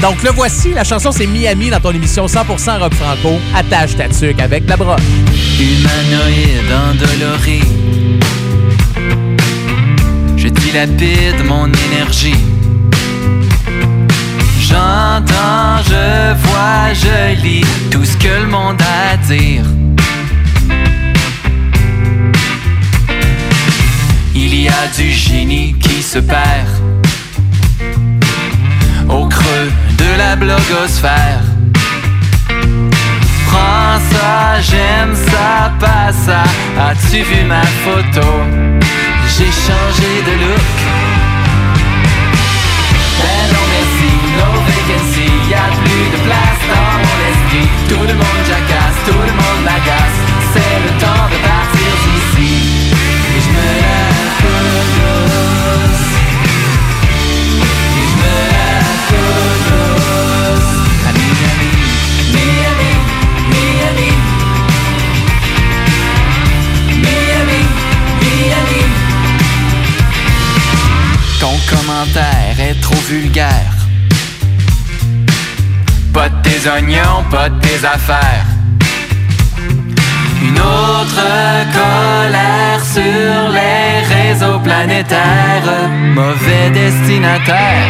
[0.00, 0.72] Donc, le voici.
[0.72, 3.38] La chanson, c'est Miami dans ton émission 100% rock franco.
[3.54, 5.00] Attache ta tuque avec la broche.
[5.58, 7.60] Humanoïde endolori.
[10.36, 12.36] Je dilapide mon énergie.
[14.60, 19.64] J'entends, je vois, je lis tout ce que le monde a à dire.
[24.34, 26.89] Il y a du génie qui se perd
[29.10, 31.40] au creux de la blogosphère
[33.50, 36.42] prends ça, j'aime ça, pas ça.
[36.88, 38.28] As-tu vu ma photo?
[39.34, 40.76] J'ai changé de look.
[43.20, 47.68] Ben non merci, no vacancy, y'a plus de place dans mon esprit.
[47.88, 48.44] Tout le monde
[72.02, 73.74] est trop vulgaire.
[76.14, 78.46] Pas de tes oignons, pas de tes affaires.
[80.42, 81.22] Une autre
[81.72, 85.88] colère sur les réseaux planétaires.
[86.14, 87.88] Mauvais destinataire.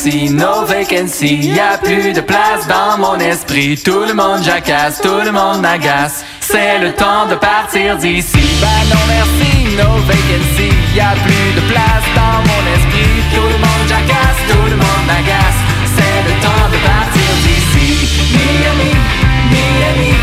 [0.00, 3.76] Non merci, no vacancy, y a plus de place dans mon esprit.
[3.76, 6.24] Tout le monde jacasse, tout le monde m'agace.
[6.40, 8.40] C'est le temps de partir d'ici.
[8.62, 13.22] Ben non merci, no vacancy, y a plus de place dans mon esprit.
[13.34, 15.60] Tout le monde jacasse, tout le monde m'agace.
[15.94, 17.88] C'est le temps de partir d'ici.
[18.32, 18.92] Miami,
[19.50, 20.14] Miami.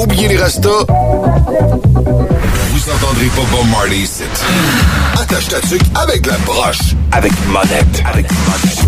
[0.00, 0.86] Oubliez les restos.
[2.88, 4.22] Vous entendrez pas Bob Marley ici.
[5.20, 6.94] Attache ta tuque avec la broche.
[7.12, 8.02] Avec monette.
[8.06, 8.87] Avec monette.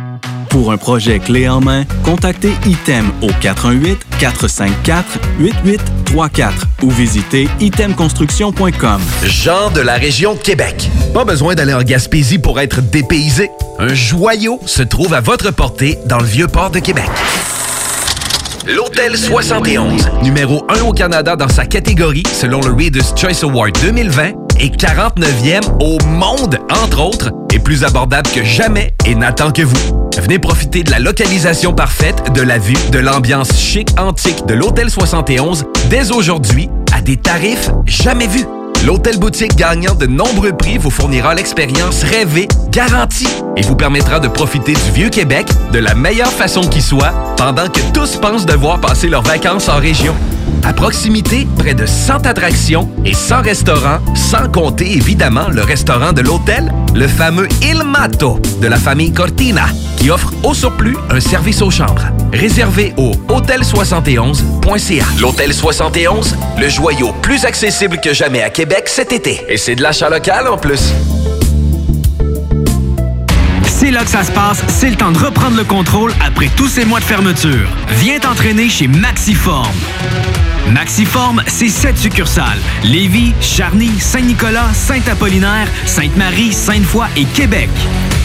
[0.51, 3.29] Pour un projet clé en main, contactez ITEM au
[4.19, 9.01] 418-454-8834 ou visitez itemconstruction.com.
[9.23, 10.89] Jean de la région de Québec.
[11.13, 13.49] Pas besoin d'aller en Gaspésie pour être dépaysé.
[13.79, 17.09] Un joyau se trouve à votre portée dans le vieux port de Québec.
[18.67, 24.33] L'Hôtel 71, numéro 1 au Canada dans sa catégorie selon le Reader's Choice Award 2020,
[24.61, 30.09] et 49e au monde, entre autres, est plus abordable que jamais et n'attend que vous.
[30.17, 34.91] Venez profiter de la localisation parfaite, de la vue, de l'ambiance chic antique de l'Hôtel
[34.91, 38.45] 71 dès aujourd'hui à des tarifs jamais vus.
[38.85, 44.27] L'hôtel boutique gagnant de nombreux prix vous fournira l'expérience rêvée, garantie, et vous permettra de
[44.27, 48.79] profiter du vieux Québec de la meilleure façon qui soit, pendant que tous pensent devoir
[48.79, 50.15] passer leurs vacances en région.
[50.63, 56.21] À proximité, près de 100 attractions et 100 restaurants, sans compter évidemment le restaurant de
[56.21, 59.65] l'hôtel, le fameux Il Mato de la famille Cortina,
[59.97, 62.05] qui offre au surplus un service aux chambres.
[62.33, 65.05] Réservé au hôtel71.ca.
[65.19, 69.41] L'Hôtel 71, le joyau plus accessible que jamais à Québec cet été.
[69.49, 70.93] Et c'est de l'achat local en plus.
[73.65, 76.67] C'est là que ça se passe, c'est le temps de reprendre le contrôle après tous
[76.67, 77.67] ces mois de fermeture.
[77.99, 79.73] Viens t'entraîner chez Maxiform.
[80.69, 82.59] Maxiform, c'est sept succursales.
[82.83, 87.69] Lévis, Charny, Saint-Nicolas, Saint-Apollinaire, Sainte-Marie, Sainte-Foy et Québec.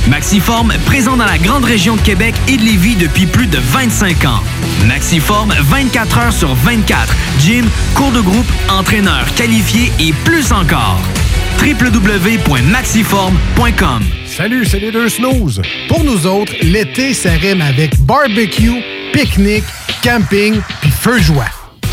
[0.08, 4.24] Maxiform, présent dans la grande région de Québec et de Lévis depuis plus de 25
[4.24, 4.40] ans.
[4.86, 7.12] Maxiform, 24 heures sur 24.
[7.40, 11.00] Gym, cours de groupe, entraîneur qualifié et plus encore.
[11.60, 15.60] www.maxiform.com Salut, c'est les deux snooze.
[15.88, 18.82] Pour nous autres, l'été, rime avec barbecue,
[19.12, 19.64] pique-nique,
[20.02, 21.46] camping puis feu joie.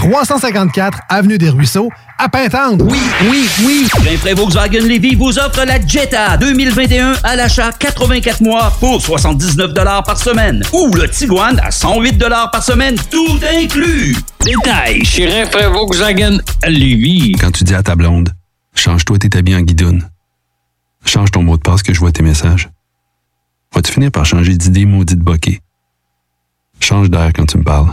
[0.00, 2.86] 354 Avenue des Ruisseaux, à Pintendre.
[2.88, 2.98] Oui,
[3.28, 3.86] oui, oui.
[4.02, 10.16] Rainfray Volkswagen Levy vous offre la Jetta 2021 à l'achat 84 mois pour 79 par
[10.16, 10.62] semaine.
[10.72, 12.18] Ou le Tiguan à 108
[12.50, 14.16] par semaine, tout inclus.
[14.42, 17.32] Détail chez Rainfray Volkswagen Lévy.
[17.32, 18.30] Quand tu dis à ta blonde,
[18.74, 20.08] change-toi tes habits en guidoune.
[21.04, 22.70] Change ton mot de passe que je vois tes messages.
[23.74, 25.60] Vas-tu finir par changer d'idée maudite bokeh?
[26.80, 27.92] Change d'air quand tu me parles.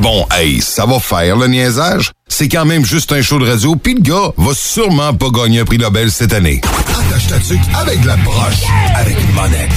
[0.00, 2.12] Bon, hey, ça va faire le niaisage.
[2.28, 5.60] C'est quand même juste un show de radio, pis le gars va sûrement pas gagner
[5.60, 6.60] un prix Nobel cette année.
[7.08, 8.64] Attache ta tuque avec la broche,
[8.94, 9.70] avec une monette.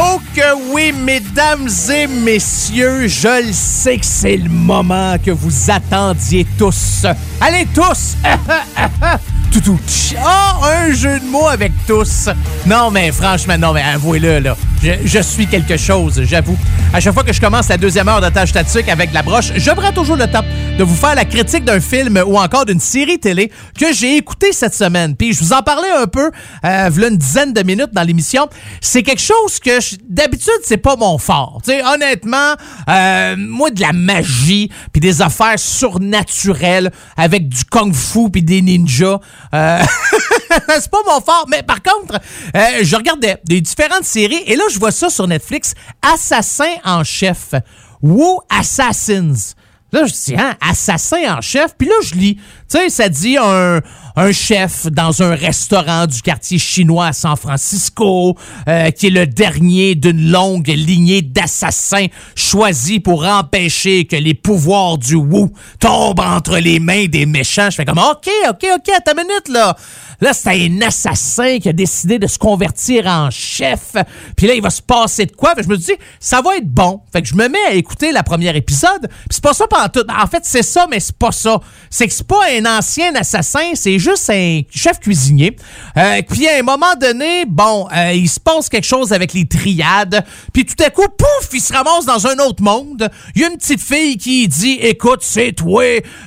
[0.00, 5.70] Oh que oui, mesdames et messieurs, je le sais que c'est le moment que vous
[5.70, 7.04] attendiez tous.
[7.40, 8.16] Allez tous!
[9.50, 9.78] tout, tout.
[10.16, 12.28] Oh, un jeu de mots avec tous.
[12.66, 14.56] Non, mais franchement, non, mais avouez-le, là.
[14.82, 16.56] Je, suis quelque chose, j'avoue.
[16.92, 19.52] À chaque fois que je commence la deuxième heure de tâche tactique avec la broche,
[19.56, 20.44] je toujours le temps
[20.78, 24.52] de vous faire la critique d'un film ou encore d'une série télé que j'ai écouté
[24.52, 25.16] cette semaine.
[25.16, 26.30] Puis je vous en parlais un peu,
[26.64, 28.48] euh, voilà une dizaine de minutes dans l'émission.
[28.80, 31.60] C'est quelque chose que d'habitude c'est pas mon fort.
[31.64, 32.54] Tu sais, honnêtement,
[32.88, 39.18] euh, moi de la magie puis des affaires surnaturelles avec du kung-fu puis des ninjas,
[39.54, 39.82] euh,
[40.68, 41.46] c'est pas mon fort.
[41.48, 42.20] Mais par contre,
[42.56, 47.04] euh, je regarde des, différentes séries et là je vois ça sur Netflix, Assassin en
[47.04, 47.54] chef,
[48.02, 49.54] Woo Assassins.
[49.90, 51.74] Là, je dis, hein, assassin en chef.
[51.78, 52.38] Puis là, je lis,
[52.70, 53.80] tu sais, ça dit un,
[54.16, 58.36] un chef dans un restaurant du quartier chinois à San Francisco,
[58.68, 64.98] euh, qui est le dernier d'une longue lignée d'assassins choisis pour empêcher que les pouvoirs
[64.98, 67.70] du Wu tombent entre les mains des méchants.
[67.70, 69.76] Je fais comme, OK, OK, OK, attends une minute, là.
[70.20, 73.94] Là, c'est un assassin qui a décidé de se convertir en chef.
[74.36, 75.50] Puis là, il va se passer de quoi?
[75.50, 77.02] Fait que je me dis, ça va être bon.
[77.12, 79.08] Fait que je me mets à écouter la première épisode.
[79.08, 80.04] Puis c'est pas ça pendant tout.
[80.10, 81.60] En fait, c'est ça, mais c'est pas ça.
[81.88, 85.56] C'est que c'est pas un ancien assassin, c'est juste un chef cuisinier.
[85.96, 89.46] Euh, puis à un moment donné, bon, euh, il se passe quelque chose avec les
[89.46, 90.24] triades.
[90.52, 93.08] Puis tout à coup, pouf, il se ramasse dans un autre monde.
[93.34, 95.84] Il y a une petite fille qui dit, écoute, c'est toi,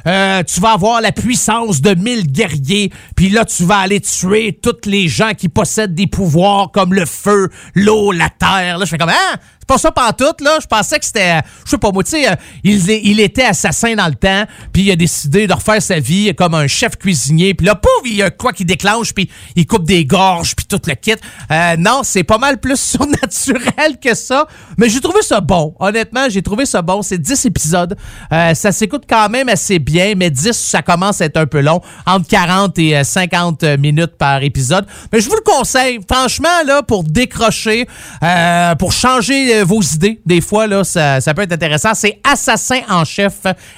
[0.07, 2.91] euh, tu vas avoir la puissance de mille guerriers.
[3.15, 7.05] Puis là, tu vas aller tuer tous les gens qui possèdent des pouvoirs comme le
[7.05, 8.77] feu, l'eau, la terre.
[8.77, 9.37] Là, je fais comme, hein?
[9.59, 10.57] C'est pas ça pantoute, là.
[10.59, 13.93] Je pensais que c'était, je sais pas moi, tu sais, euh, il, il était assassin
[13.95, 17.53] dans le temps, puis il a décidé de refaire sa vie comme un chef cuisinier.
[17.53, 20.65] Puis là, pouf, il y a quoi qui déclenche, puis il coupe des gorges, puis
[20.65, 21.13] tout le kit.
[21.51, 24.47] Euh, non, c'est pas mal plus surnaturel que ça.
[24.77, 25.75] Mais j'ai trouvé ça bon.
[25.79, 27.01] Honnêtement, j'ai trouvé ça bon.
[27.01, 27.95] C'est 10 épisodes.
[28.31, 31.61] Euh, ça s'écoute quand même assez bien, mais 10, ça commence à être un peu
[31.61, 31.81] long.
[32.05, 34.85] Entre 40 et euh, 50 minutes par épisode.
[35.11, 35.99] Mais je vous le conseille.
[36.09, 37.87] Franchement, là, pour décrocher,
[38.23, 41.93] euh, pour changer euh, vos idées, des fois, là, ça, ça peut être intéressant.
[41.93, 43.33] C'est Assassin en chef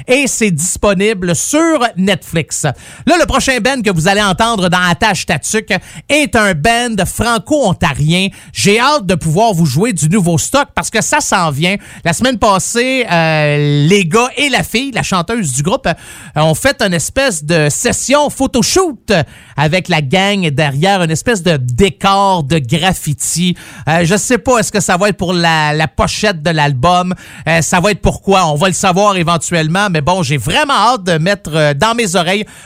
[0.07, 2.33] et c'est disponible sur Netflix.
[2.34, 5.74] Là, le prochain band que vous allez entendre dans Attache Tatuc
[6.10, 8.30] est un band franco-ontarien.
[8.52, 11.76] J'ai hâte de pouvoir vous jouer du nouveau stock parce que ça s'en vient.
[12.04, 16.56] La semaine passée, euh, les gars et la fille, la chanteuse du groupe, euh, ont
[16.56, 19.14] fait une espèce de session photoshoot
[19.56, 23.56] avec la gang derrière, une espèce de décor de graffiti.
[23.88, 27.14] Euh, je sais pas, est-ce que ça va être pour la, la pochette de l'album?
[27.48, 28.48] Euh, ça va être pourquoi?
[28.48, 32.16] On va le savoir éventuellement, mais bon, j'ai vraiment hâte de mettre euh, dans mes
[32.16, 32.23] oreilles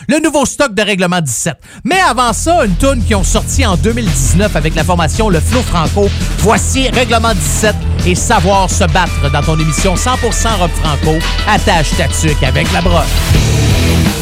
[0.08, 1.56] le nouveau stock de Règlement 17.
[1.84, 5.62] Mais avant ça, une tune qui ont sorti en 2019 avec la formation Le Flow
[5.62, 6.10] Franco.
[6.40, 7.76] Voici Règlement 17
[8.06, 11.18] et savoir se battre dans ton émission 100% rock franco.
[11.48, 14.17] Attache ta tuque avec la broche.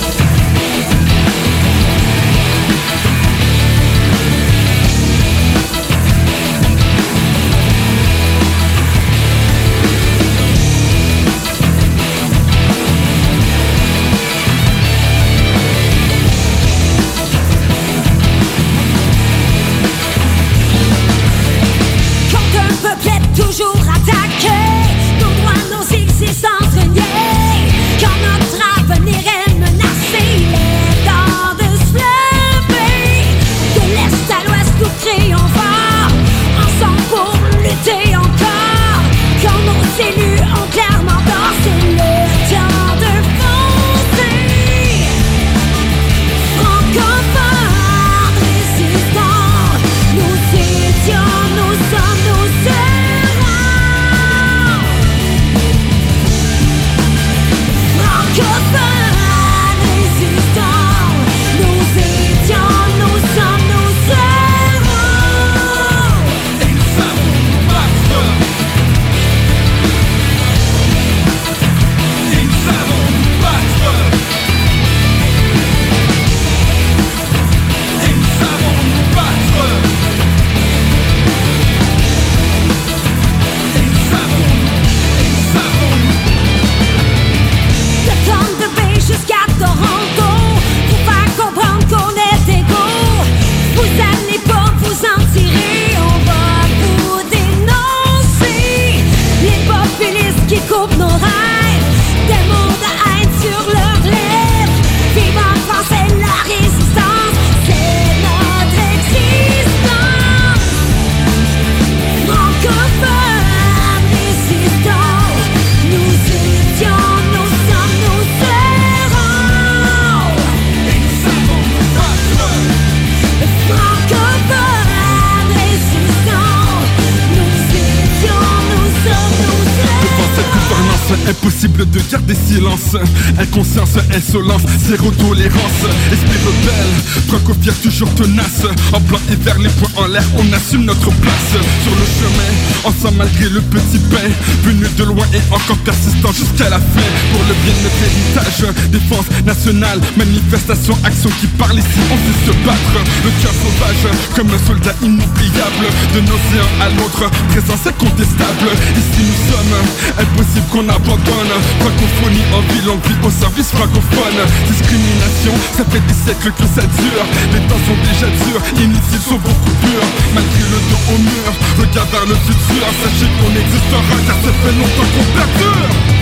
[134.16, 135.86] Insolence, zéro tolérance.
[136.12, 138.66] Esprit rebelle, franco-fier toujours tenace.
[138.94, 139.00] En
[139.32, 140.05] et vert, les poings en
[140.38, 141.52] on assume notre place.
[141.84, 142.52] Sur le chemin,
[142.84, 144.30] ensemble malgré le petit pain.
[144.64, 147.10] Venu de loin et encore persistant jusqu'à la fin.
[147.32, 148.62] Pour le bien de notre héritage,
[148.92, 152.96] défense nationale, manifestation, action qui parle ici, on sait se battre.
[153.24, 154.06] Le cœur sauvage,
[154.36, 155.88] comme un soldat inoubliable.
[156.14, 158.70] De l'océan à l'autre, présence incontestable.
[158.96, 159.78] Ici nous sommes,
[160.20, 161.54] impossible qu'on abandonne.
[161.80, 164.40] Francophonie en vie, longue vie au service francophone.
[164.70, 167.24] Discrimination, ça fait des siècles que ça dure.
[167.54, 170.05] Les temps sont déjà durs, inutiles sont beaucoup purs.
[170.34, 172.84] Malgré le dos au mur, regarde vers le futur.
[173.02, 176.16] Sachez qu'on existera car ça fait longtemps qu'on perdure.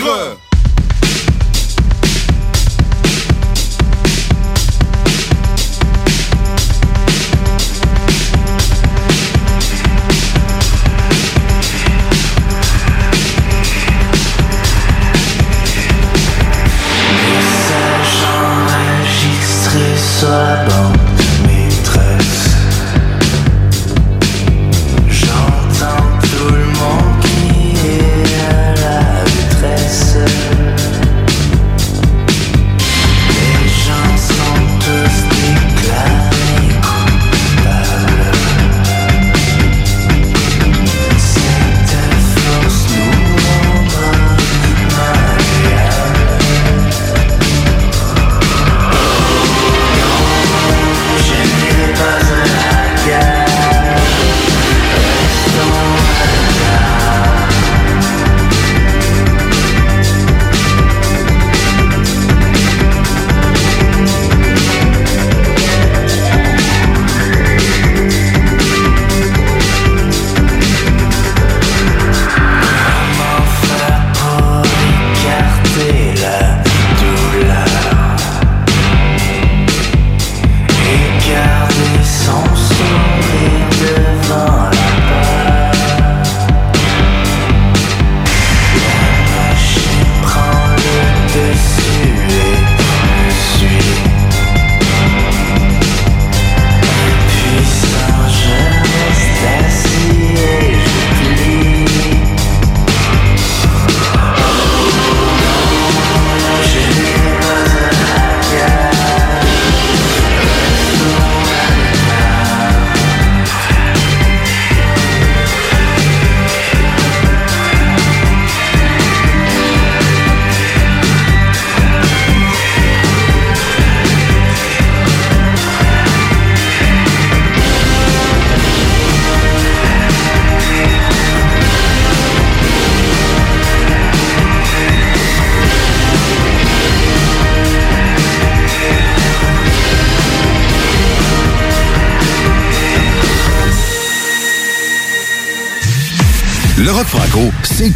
[0.00, 0.47] Monstre.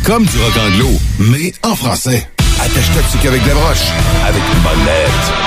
[0.05, 0.89] comme du rock anglo,
[1.19, 2.27] mais en français.
[2.61, 3.89] Attache-toi qu'avec des broches,
[4.27, 5.42] avec monette.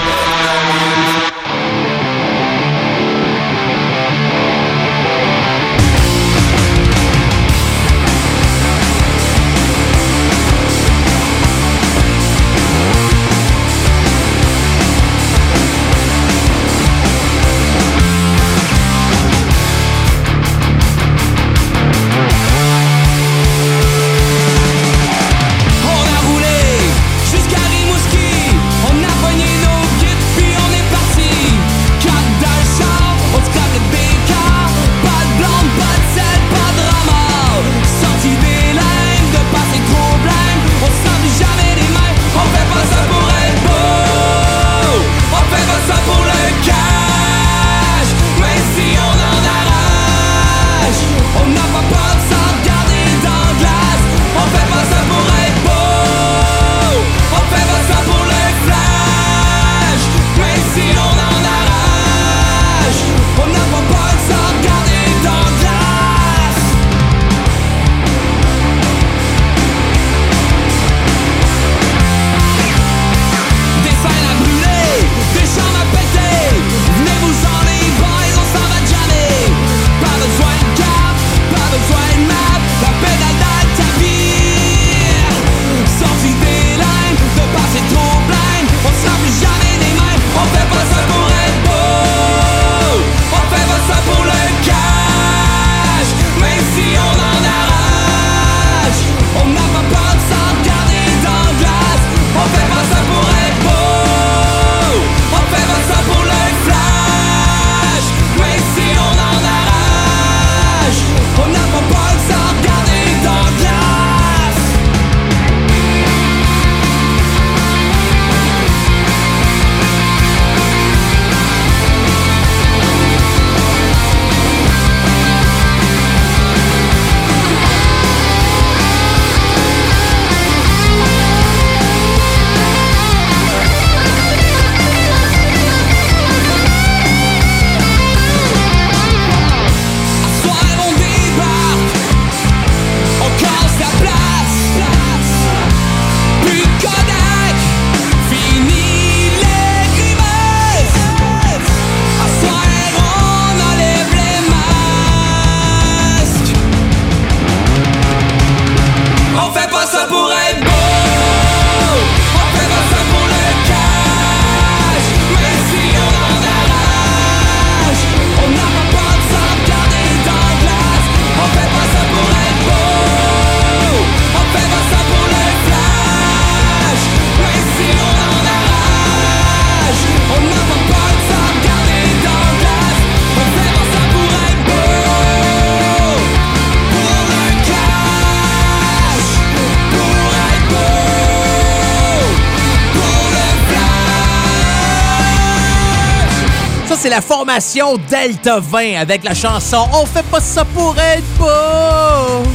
[198.09, 202.49] Delta 20 avec la chanson On fait pas ça pour être beau.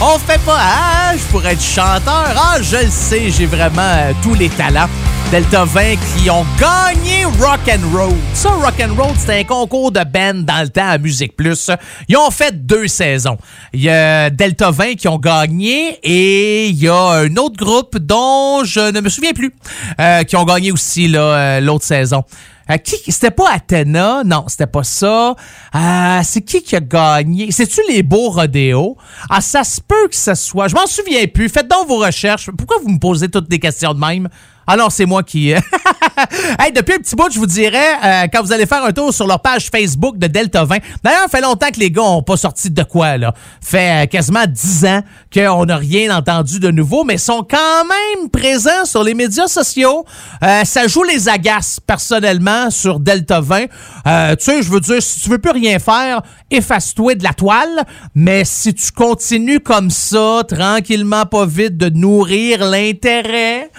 [0.00, 0.58] On fait pas.
[0.58, 2.34] Ah, je être chanteur.
[2.36, 4.88] Ah, je le sais, j'ai vraiment euh, tous les talents.
[5.30, 8.16] Delta 20 qui ont gagné Rock and Roll.
[8.34, 11.70] Ça, Rock and Roll, c'était un concours de band dans le temps à Musique Plus.
[12.08, 13.38] Ils ont fait deux saisons.
[13.72, 17.96] Il y a Delta 20 qui ont gagné et il y a un autre groupe
[17.98, 19.54] dont je ne me souviens plus
[20.00, 22.24] euh, qui ont gagné aussi euh, l'autre saison.
[22.70, 25.34] Euh, c'était pas Athéna, non, c'était pas ça.
[25.74, 27.50] Euh, c'est qui qui a gagné?
[27.50, 28.96] C'est-tu les beaux rodéos?
[29.28, 30.68] Ah, ça se peut que ce soit.
[30.68, 31.48] Je m'en souviens plus.
[31.48, 32.50] Faites donc vos recherches.
[32.56, 34.28] Pourquoi vous me posez toutes des questions de même?
[34.66, 35.50] Ah non, c'est moi qui.
[36.58, 39.12] hey, depuis un petit bout, je vous dirais, euh, quand vous allez faire un tour
[39.12, 40.78] sur leur page Facebook de Delta 20.
[41.02, 43.34] D'ailleurs, fait longtemps que les gars n'ont pas sorti de quoi, là.
[43.60, 48.30] Fait euh, quasiment 10 ans qu'on n'a rien entendu de nouveau, mais sont quand même
[48.30, 50.04] présents sur les médias sociaux.
[50.42, 53.64] Euh, ça joue les agaces, personnellement, sur Delta 20.
[54.06, 57.32] Euh, tu sais, je veux dire, si tu veux plus rien faire, efface-toi de la
[57.32, 57.84] toile.
[58.14, 63.70] Mais si tu continues comme ça, tranquillement, pas vite, de nourrir l'intérêt,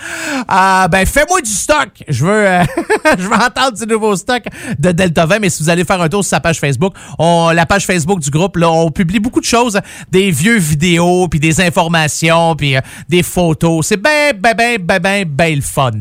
[0.47, 1.89] ah, ben fais-moi du stock.
[2.07, 2.63] Je veux, euh,
[3.17, 4.43] je veux entendre du nouveau stock
[4.79, 5.39] de Delta 20.
[5.39, 8.19] Mais si vous allez faire un tour sur sa page Facebook, on, la page Facebook
[8.19, 9.79] du groupe, là, on publie beaucoup de choses,
[10.11, 13.87] des vieux vidéos, puis des informations, puis euh, des photos.
[13.87, 15.91] C'est ben, ben, ben, ben, ben, ben le fun.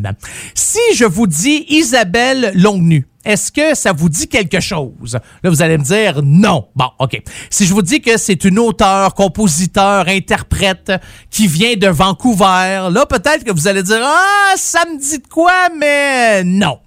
[0.55, 5.19] Si je vous dis Isabelle Longnu, est-ce que ça vous dit quelque chose?
[5.43, 6.69] Là, vous allez me dire non.
[6.75, 7.21] Bon, OK.
[7.51, 10.93] Si je vous dis que c'est une auteure, compositeur, interprète
[11.31, 15.27] qui vient de Vancouver, là, peut-être que vous allez dire Ah, ça me dit de
[15.27, 16.79] quoi, mais non.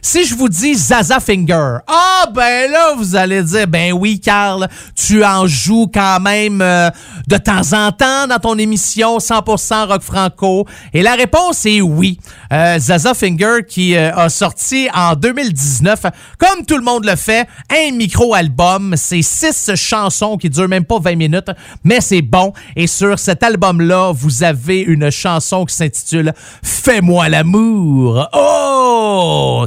[0.00, 4.68] Si je vous dis Zaza Finger, ah ben là vous allez dire ben oui Carl,
[4.94, 6.90] tu en joues quand même euh,
[7.28, 12.18] de temps en temps dans ton émission 100% rock franco et la réponse est oui.
[12.52, 16.02] Euh, Zaza Finger qui euh, a sorti en 2019
[16.38, 20.84] comme tout le monde le fait, un micro album, c'est six chansons qui durent même
[20.84, 21.50] pas 20 minutes,
[21.84, 26.32] mais c'est bon et sur cet album là, vous avez une chanson qui s'intitule
[26.62, 28.28] Fais-moi l'amour.
[28.32, 29.61] Oh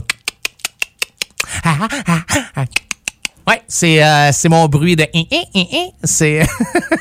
[3.47, 5.05] Ouais, c'est euh, c'est mon bruit de
[6.03, 6.41] c'est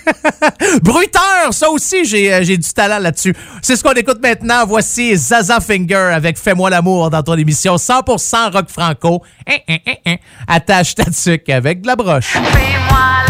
[0.82, 3.34] bruiteur, ça aussi j'ai euh, j'ai du talent là-dessus.
[3.62, 4.66] C'est ce qu'on écoute maintenant.
[4.66, 9.22] Voici Zaza Finger avec Fais-moi l'amour dans ton émission 100% rock franco.
[9.48, 10.16] Hein, hein, hein.
[10.46, 12.26] Attache ta tuque avec de la broche.
[12.26, 13.23] Fais-moi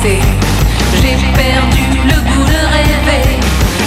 [0.00, 3.40] J'ai perdu le goût de rêver.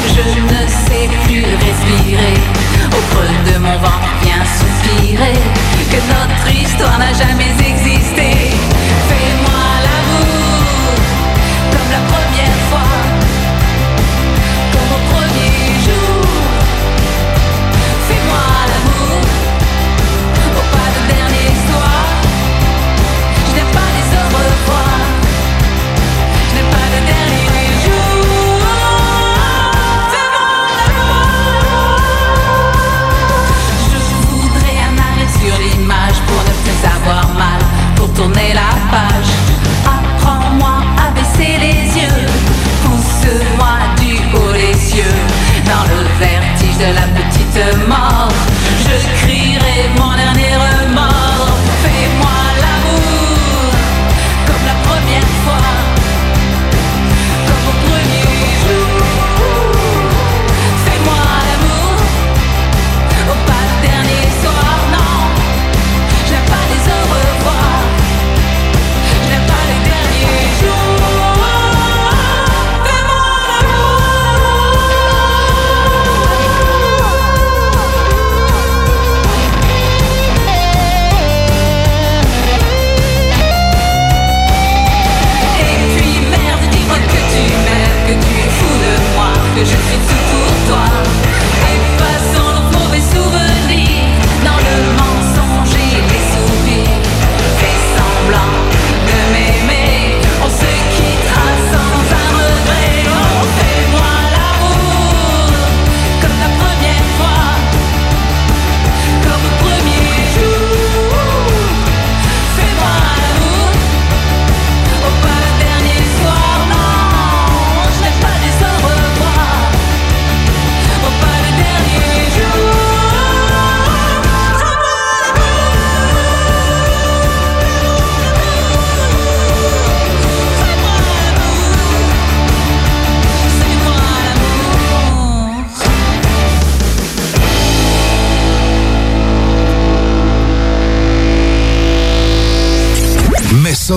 [0.07, 2.38] Je ne sais plus respirer.
[2.88, 5.39] Au creux de mon ventre vient soupirer
[5.89, 8.40] Que notre histoire n'a jamais existé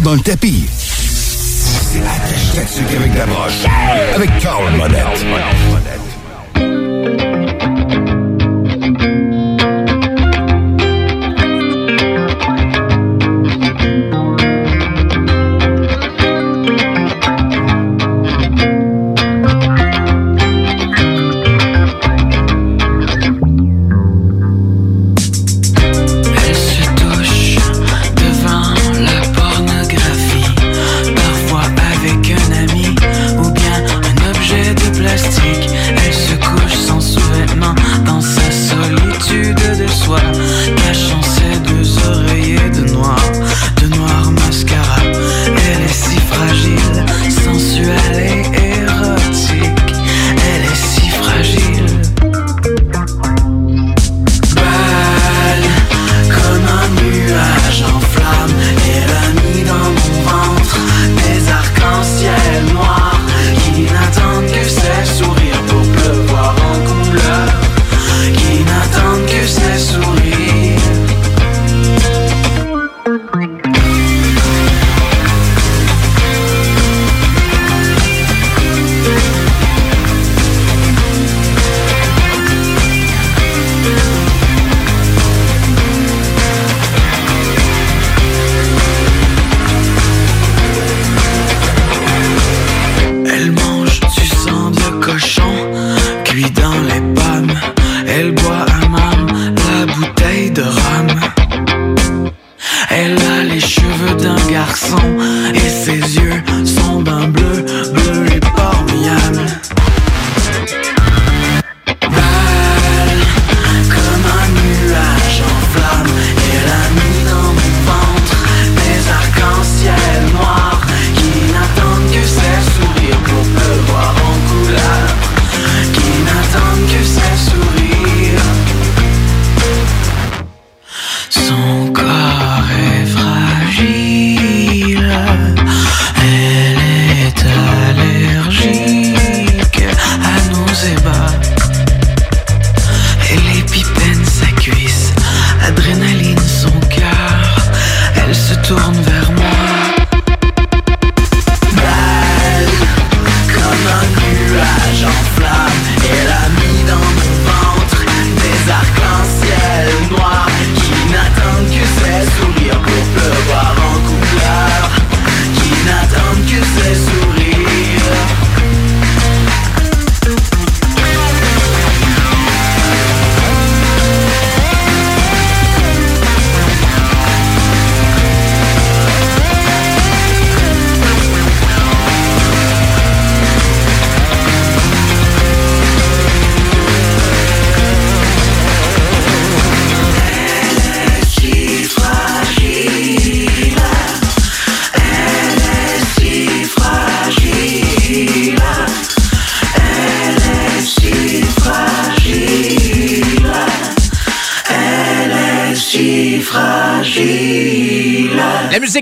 [0.00, 0.64] dans le tapis.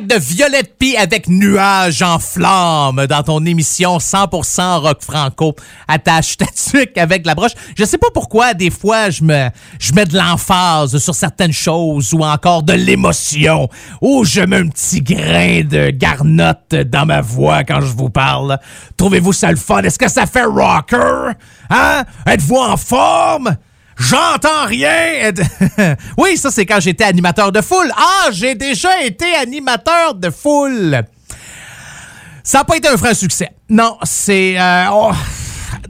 [0.00, 5.54] De Violette P avec Nuages en flammes dans ton émission 100% rock franco.
[5.86, 6.46] Attache ta
[6.96, 7.52] avec la broche.
[7.76, 12.14] Je sais pas pourquoi des fois je me je mets de l'emphase sur certaines choses
[12.14, 13.68] ou encore de l'émotion
[14.00, 18.58] ou je mets un petit grain de garnotte dans ma voix quand je vous parle.
[18.96, 19.82] Trouvez-vous ça le fun?
[19.82, 21.32] Est-ce que ça fait rocker?
[21.68, 22.04] Hein?
[22.26, 23.56] Êtes-vous en forme?
[23.98, 25.32] J'entends rien.
[26.18, 27.92] oui, ça c'est quand j'étais animateur de foule.
[27.96, 31.02] Ah, j'ai déjà été animateur de foule.
[32.44, 33.50] Ça n'a pas été un franc succès.
[33.68, 34.58] Non, c'est...
[34.58, 35.12] euh, oh,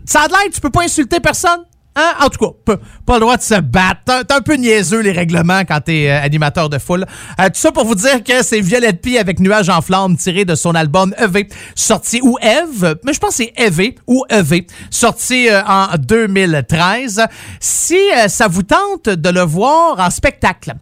[0.04, 1.60] Ça a l'air, tu peux pas insulter personne.
[1.94, 2.12] Hein?
[2.20, 2.76] En tout cas, pas,
[3.06, 4.24] pas le droit de se battre.
[4.26, 7.04] T'es un peu niaiseux, les règlements, quand t'es euh, animateur de foule.
[7.40, 10.44] Euh, tout ça pour vous dire que c'est Violette P avec Nuage en flamme tiré
[10.44, 14.66] de son album EV, sorti, ou Eve, mais je pense que c'est EV ou EV,
[14.90, 17.22] sorti euh, en 2013.
[17.60, 17.98] Si
[18.28, 20.74] ça vous tente de le voir en spectacle,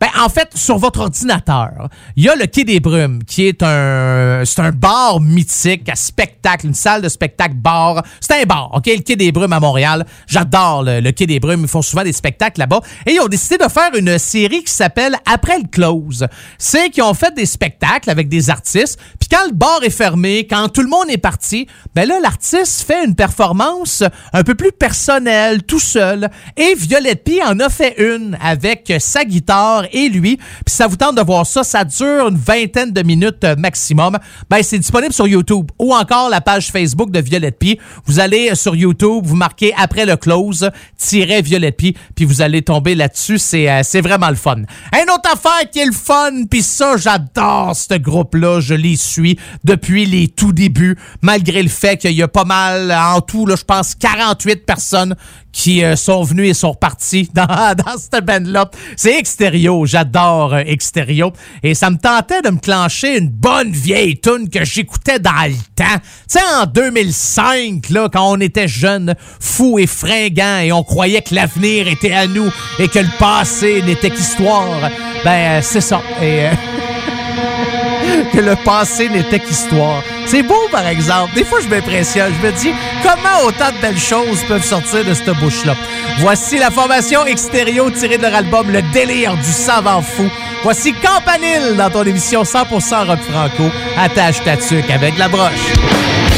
[0.00, 3.62] ben, en fait, sur votre ordinateur, il y a le Quai des Brumes, qui est
[3.62, 8.02] un, c'est un bar mythique à spectacle, une salle de spectacle bar.
[8.20, 8.86] C'est un bar, OK?
[8.86, 10.04] Le Quai des Brumes à Montréal.
[10.26, 11.66] J'adore J'adore le, le Quai des Brumes.
[11.68, 12.80] Ils font souvent des spectacles là-bas.
[13.06, 16.26] Et ils ont décidé de faire une série qui s'appelle Après le close.
[16.56, 18.98] C'est qu'ils ont fait des spectacles avec des artistes.
[19.20, 22.82] Puis quand le bar est fermé, quand tout le monde est parti, ben là, l'artiste
[22.82, 26.30] fait une performance un peu plus personnelle, tout seul.
[26.56, 30.36] Et Violette P en a fait une avec sa guitare et lui.
[30.36, 34.16] Puis ça vous tente de voir ça, ça dure une vingtaine de minutes maximum.
[34.48, 37.78] Ben, c'est disponible sur YouTube ou encore la page Facebook de Violette P.
[38.06, 42.62] Vous allez sur YouTube, vous marquez après le close, tirez Violette P, puis vous allez
[42.62, 43.38] tomber là-dessus.
[43.38, 44.56] C'est euh, vraiment le fun.
[44.92, 48.60] Un autre affaire qui est le fun, puis ça, j'adore ce groupe-là.
[48.60, 52.92] Je les suis depuis les tout débuts, malgré le fait qu'il y a pas mal,
[52.92, 55.16] en tout, je pense, 48 personnes
[55.52, 58.70] qui euh, sont venus et sont repartis dans, dans cette band-là.
[58.96, 59.86] C'est Extérieur.
[59.86, 61.32] J'adore euh, Extérieur.
[61.62, 65.56] Et ça me tentait de me clencher une bonne vieille tune que j'écoutais dans le
[65.74, 65.98] temps.
[65.98, 71.22] Tu sais, en 2005, là, quand on était jeunes, fous et fringants, et on croyait
[71.22, 74.90] que l'avenir était à nous et que le passé n'était qu'histoire.
[75.24, 76.00] Ben, euh, c'est ça.
[76.22, 76.48] Et...
[78.32, 80.02] que le passé n'était qu'histoire.
[80.26, 81.34] C'est beau, par exemple.
[81.34, 82.32] Des fois, je m'impressionne.
[82.40, 82.72] Je me dis,
[83.02, 85.74] comment autant de belles choses peuvent sortir de cette bouche-là?
[86.18, 90.28] Voici la formation extérieure tirée de leur album Le délire du savant fou.
[90.62, 93.70] Voici Campanile dans ton émission 100% rock franco.
[93.96, 96.37] Attache ta tuque avec la broche.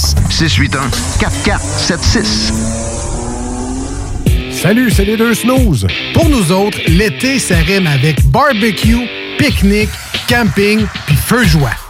[0.00, 0.14] 4476.
[0.30, 0.90] 681
[1.20, 2.52] 4476.
[4.50, 5.86] Salut, c'est les deux snooze.
[6.12, 9.08] Pour nous autres, l'été, ça rime avec barbecue,
[9.38, 9.90] pique-nique,
[10.28, 11.89] camping puis feu joie.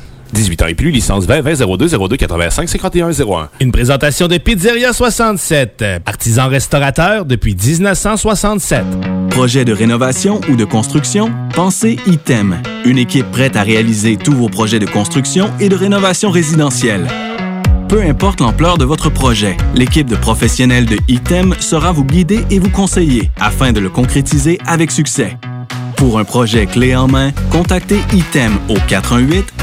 [0.33, 3.49] 18 ans et plus, licence 20 20 02 02 85 51 01.
[3.59, 8.83] Une présentation de Pizzeria 67, artisan restaurateur depuis 1967.
[9.29, 11.31] Projet de rénovation ou de construction?
[11.53, 12.61] Pensez ITEM.
[12.85, 17.07] Une équipe prête à réaliser tous vos projets de construction et de rénovation résidentielle.
[17.87, 22.57] Peu importe l'ampleur de votre projet, l'équipe de professionnels de ITEM sera vous guider et
[22.57, 25.37] vous conseiller afin de le concrétiser avec succès.
[26.01, 28.77] Pour un projet clé en main, contactez ITEM au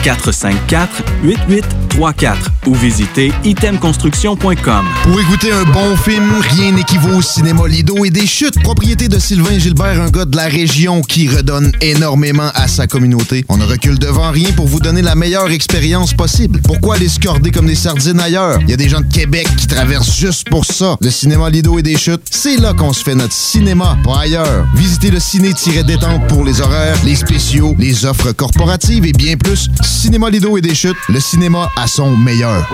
[0.04, 2.36] 418-454-8834
[2.66, 4.86] ou visitez itemconstruction.com.
[5.02, 9.18] Pour écouter un bon film, rien n'équivaut au cinéma Lido et des chutes, propriété de
[9.18, 13.44] Sylvain Gilbert, un gars de la région qui redonne énormément à sa communauté.
[13.48, 16.60] On ne recule devant rien pour vous donner la meilleure expérience possible.
[16.62, 18.60] Pourquoi aller se corder comme des sardines ailleurs?
[18.60, 20.96] Il y a des gens de Québec qui traversent juste pour ça.
[21.00, 24.68] Le cinéma Lido et des chutes, c'est là qu'on se fait notre cinéma, pas ailleurs.
[24.76, 29.68] Visitez le ciné-détente pour les horaires, les spéciaux, les offres corporatives et bien plus.
[29.82, 32.66] Cinéma Lido et des chutes, le cinéma à son meilleur.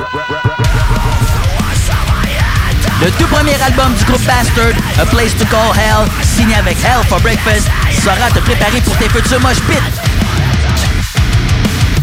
[3.03, 7.05] Le tout premier album du groupe Bastard, A Place to Call Hell, signé avec Hell
[7.09, 7.69] for Breakfast,
[8.03, 9.77] sera te préparer pour tes futurs mosh pits.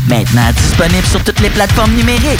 [0.07, 2.40] Maintenant disponible sur toutes les plateformes numériques.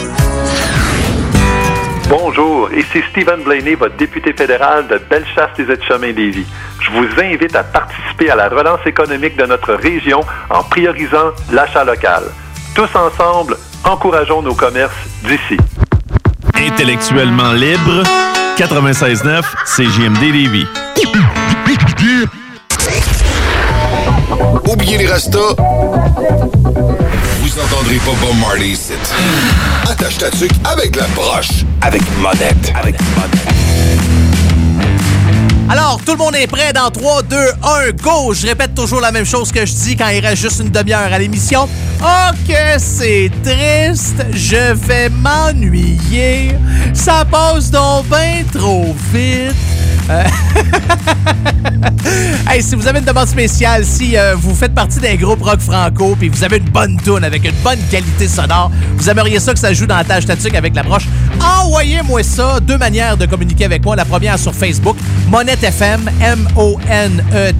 [2.11, 6.45] Bonjour, ici Stephen Blaney, votre député fédéral de Bellechasse-les-Etchemins-Lévis.
[6.81, 10.19] Je vous invite à participer à la relance économique de notre région
[10.49, 12.23] en priorisant l'achat local.
[12.75, 13.55] Tous ensemble,
[13.85, 14.91] encourageons nos commerces
[15.23, 15.57] d'ici.
[16.53, 18.03] Intellectuellement libre,
[18.57, 20.67] 96.9, CJMD Lévis.
[24.67, 25.55] Oubliez les restos.
[25.57, 28.93] Vous entendrez pas Bob Marley ici.
[29.89, 31.65] Attache ta tuque avec la broche.
[31.81, 32.71] Avec monette.
[32.75, 32.95] Avec
[35.71, 38.33] Alors, tout le monde est prêt dans 3, 2, 1, go!
[38.33, 41.13] Je répète toujours la même chose que je dis quand il reste juste une demi-heure
[41.13, 41.69] à l'émission.
[42.03, 46.57] Oh que c'est triste, je vais m'ennuyer.
[46.93, 49.55] Ça passe donc bien trop vite.
[50.09, 50.23] Euh,
[52.49, 55.61] hey, si vous avez une demande spéciale, si euh, vous faites partie d'un groupe rock
[55.61, 59.53] franco puis vous avez une bonne tune avec une bonne qualité sonore, vous aimeriez ça
[59.53, 61.07] que ça joue dans la tâche statique avec la broche,
[61.39, 62.59] envoyez-moi ça.
[62.59, 63.95] Deux manières de communiquer avec moi.
[63.95, 64.97] La première sur Facebook,
[65.63, 67.51] FM, M-O-N-E-T-T-E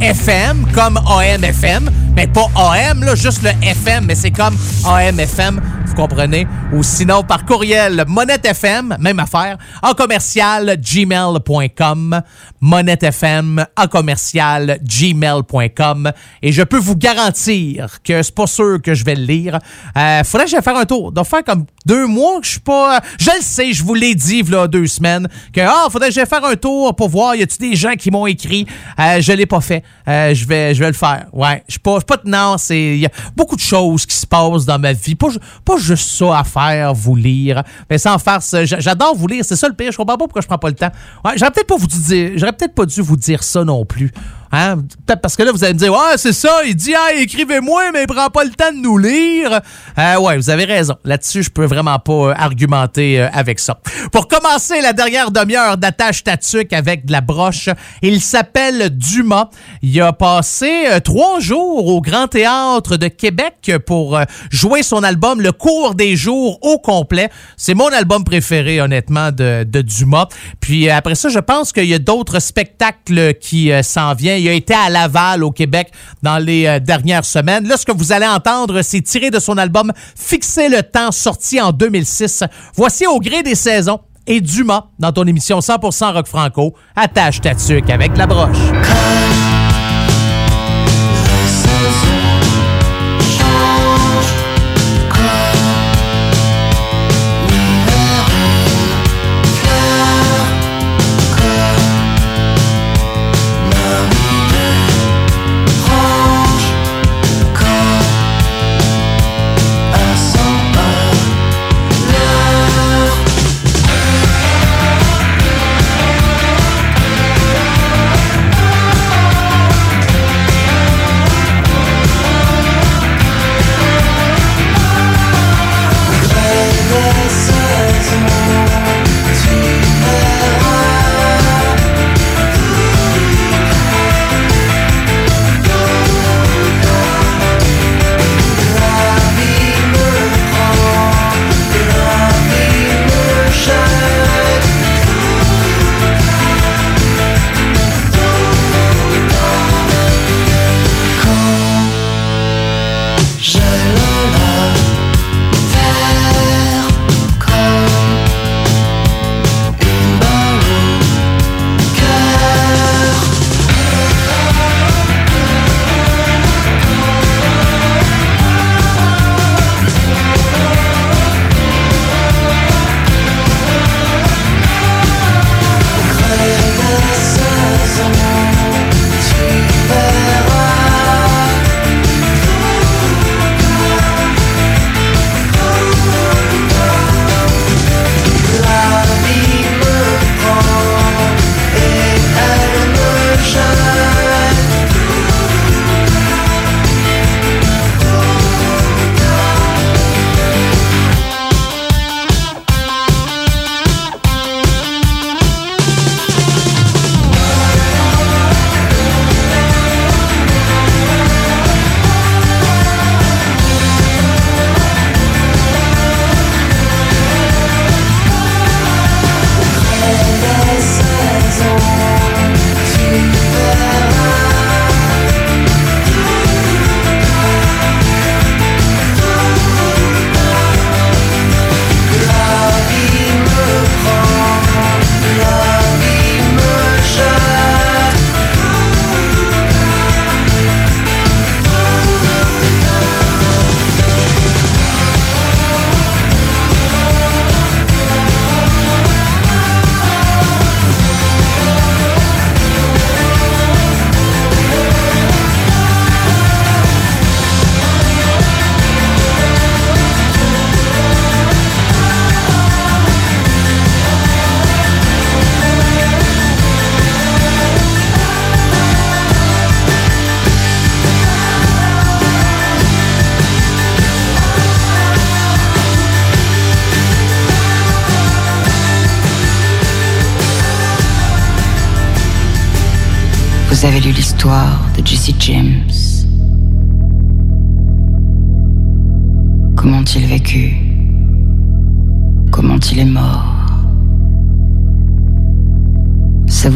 [0.00, 5.94] FM, comme A-M-F-M, mais pas AM, là, juste le FM, mais c'est comme AM-FM, vous
[5.94, 6.46] comprenez?
[6.72, 12.22] Ou sinon, par courriel, Monette FM, même affaire, en commercial gmail.com,
[12.60, 16.12] Monette FM, en commercial gmail.com.
[16.42, 19.58] Et je peux vous garantir que c'est pas sûr que je vais le lire.
[19.96, 21.10] Euh, faudrait que j'aille faire un tour.
[21.12, 23.00] doit faire comme deux mois que je suis pas.
[23.18, 26.26] Je le sais, je vous l'ai dit, là, deux semaines, que, ah, faudrait que j'aille
[26.26, 28.66] faire un tour pour voir, y a-tu des gens qui m'ont écrit?
[28.98, 29.82] Euh, je l'ai pas fait.
[30.06, 31.26] Euh, je vais, je vais le faire.
[31.32, 31.62] Ouais.
[31.66, 32.58] Je suis pas, pas tenant.
[32.58, 35.14] C'est, il y a beaucoup de choses qui se passent dans ma vie.
[35.14, 35.28] Pas,
[35.64, 37.62] pas juste ça à faire, vous lire.
[37.90, 39.44] Mais sans farce, j'a- j'adore vous lire.
[39.44, 39.92] C'est ça le pire.
[39.92, 40.90] Je comprends pas pourquoi je prends pas le temps.
[41.24, 44.12] Ouais, j'aurais peut-être pas vous dire, j'aurais peut-être pas dû vous dire ça non plus.
[44.50, 44.76] Hein?
[45.06, 47.92] Peut-être parce que là, vous allez me dire, ouais, c'est ça, il dit, ah, écrivez-moi,
[47.92, 49.60] mais il prend pas le temps de nous lire.
[49.98, 50.94] Euh, ouais, vous avez raison.
[51.04, 53.78] Là-dessus, je peux vraiment pas euh, argumenter euh, avec ça.
[54.10, 57.68] Pour commencer la dernière demi-heure d'attache tatuc avec de la broche,
[58.00, 59.50] il s'appelle Dumas.
[59.82, 64.18] Il a passé trois jours au Grand Théâtre de Québec pour
[64.50, 67.28] jouer son album Le cours des jours au complet.
[67.56, 70.28] C'est mon album préféré, honnêtement, de, Dumas.
[70.60, 74.37] Puis après ça, je pense qu'il y a d'autres spectacles qui s'en viennent.
[74.38, 75.90] Il a été à Laval, au Québec,
[76.22, 77.66] dans les euh, dernières semaines.
[77.66, 81.60] Là, ce que vous allez entendre, c'est tiré de son album Fixer le temps, sorti
[81.60, 82.44] en 2006.
[82.74, 86.74] Voici Au gré des saisons et Dumas dans ton émission 100% rock franco.
[86.94, 87.50] Attache ta
[87.92, 88.58] avec la broche.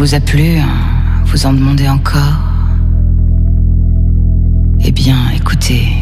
[0.02, 0.66] vous a plu, hein,
[1.26, 2.40] vous en demandez encore
[4.84, 5.92] Eh bien, écoutez.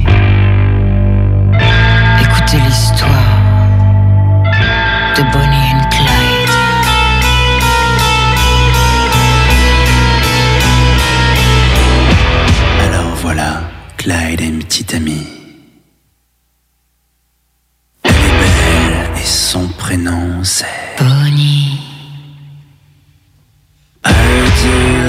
[2.23, 3.11] Écoutez l'histoire
[5.15, 6.51] de Bonnie and Clyde.
[12.87, 13.61] Alors voilà,
[13.99, 15.27] Clyde est une petite amie.
[18.05, 20.65] Elle est belle et son prénom c'est
[20.99, 21.70] Bonnie.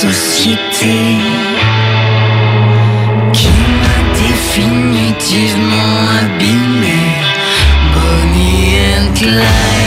[0.00, 0.94] société
[3.32, 3.48] qui
[3.80, 7.00] m'a définitivement abîmé.
[7.92, 9.77] Bonnie and Clyde.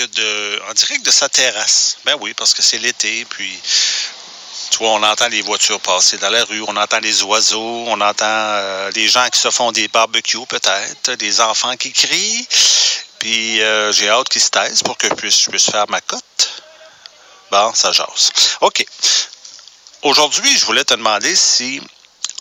[0.00, 1.98] de, en direct de sa terrasse.
[2.04, 3.60] Ben oui, parce que c'est l'été, puis
[4.70, 8.00] tu vois, on entend les voitures passer dans la rue, on entend les oiseaux, on
[8.00, 12.48] entend euh, les gens qui se font des barbecues peut-être, des enfants qui crient.
[13.18, 16.62] Puis euh, j'ai hâte qu'ils se taisent pour que je puisse, faire ma cote.
[17.50, 18.32] Bon, ça jase.
[18.62, 18.84] OK.
[20.02, 21.80] Aujourd'hui, je voulais te demander si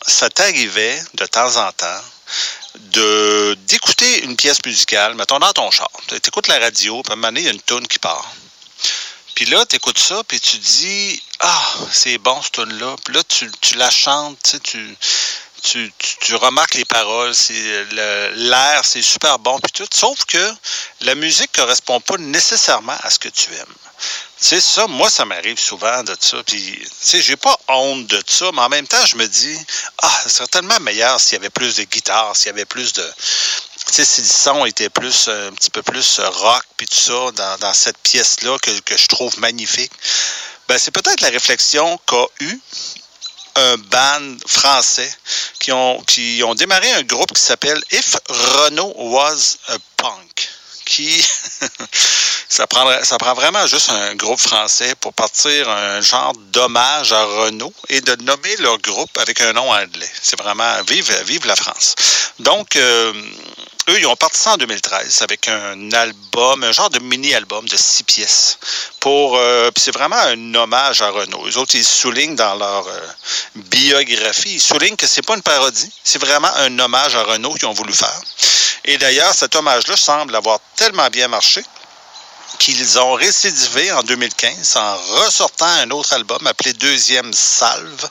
[0.07, 2.01] ça t'arrivait de temps en temps
[2.75, 5.89] de d'écouter une pièce musicale, mettons dans ton char.
[6.07, 6.17] Tu
[6.47, 8.31] la radio, puis à un moment donné, il y a une tune qui part.
[9.35, 12.95] Puis là, tu écoutes ça, puis tu dis Ah, c'est bon, cette tune-là.
[13.03, 14.97] Puis là, tu, la chantes, tu
[15.63, 19.87] tu, tu, remarques les paroles, c'est l'air, c'est super bon, puis tout.
[19.93, 20.53] Sauf que
[21.01, 23.75] la musique correspond pas nécessairement à ce que tu aimes.
[24.43, 26.41] Sais, ça, moi, ça m'arrive souvent de ça.
[26.43, 29.57] Puis, tu j'ai pas honte de ça, mais en même temps, je me dis,
[30.01, 32.91] ah, ce serait tellement meilleur s'il y avait plus de guitare, s'il y avait plus
[32.93, 33.07] de.
[33.91, 37.31] Si le son était plus, euh, un petit peu plus euh, rock, puis tout ça,
[37.59, 39.91] dans, cette pièce-là que, que je trouve magnifique.
[40.67, 42.59] Ben, c'est peut-être la réflexion qu'a eu
[43.55, 45.13] un band français
[45.59, 50.49] qui ont, qui ont démarré un groupe qui s'appelle If Renault Was a Punk.
[50.91, 51.25] Qui,
[52.49, 57.23] ça, prendrait, ça prend vraiment juste un groupe français pour partir un genre d'hommage à
[57.23, 60.11] Renault et de nommer leur groupe avec un nom anglais.
[60.21, 61.95] C'est vraiment vive, vive la France.
[62.39, 63.13] Donc, euh,
[63.89, 68.03] eux, ils ont parti en 2013 avec un album, un genre de mini-album de six
[68.03, 68.57] pièces.
[68.99, 71.45] Pour, euh, c'est vraiment un hommage à Renault.
[71.45, 73.07] Les autres, ils soulignent dans leur euh,
[73.55, 77.67] biographie, ils soulignent que c'est pas une parodie, c'est vraiment un hommage à Renault qu'ils
[77.67, 78.21] ont voulu faire.
[78.85, 81.63] Et d'ailleurs, cet hommage-là semble avoir tellement bien marché
[82.59, 88.09] qu'ils ont récidivé en 2015 en ressortant un autre album appelé Deuxième Salve,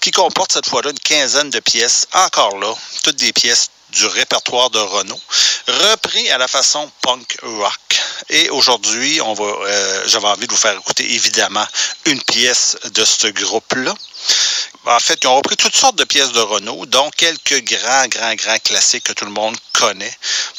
[0.00, 2.72] qui comporte cette fois-là une quinzaine de pièces, encore là,
[3.02, 5.20] toutes des pièces du répertoire de Renault,
[5.66, 8.00] repris à la façon punk rock.
[8.28, 11.66] Et aujourd'hui, on va, euh, j'avais envie de vous faire écouter évidemment
[12.06, 13.94] une pièce de ce groupe-là.
[14.86, 18.34] En fait, ils ont repris toutes sortes de pièces de Renault, dont quelques grands, grands,
[18.34, 20.12] grands classiques que tout le monde connaît,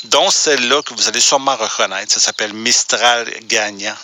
[0.06, 2.14] dont celle-là que vous allez sûrement reconnaître.
[2.14, 3.96] Ça s'appelle Mistral Gagnant.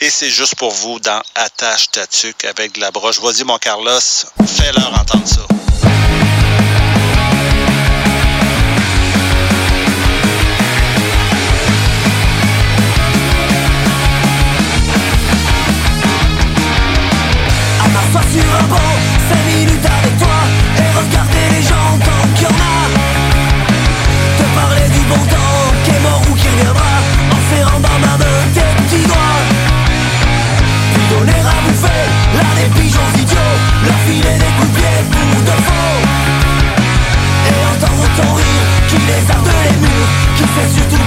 [0.00, 3.18] Et c'est juste pour vous dans Attache Tatuc avec de la broche.
[3.20, 4.00] Vas-y, mon Carlos,
[4.46, 5.46] fais-leur entendre ça.
[34.12, 36.00] filer des coups de pied pour de faux.
[37.48, 41.01] Et entendre autant rire qui les arde les murs Qui fait surtout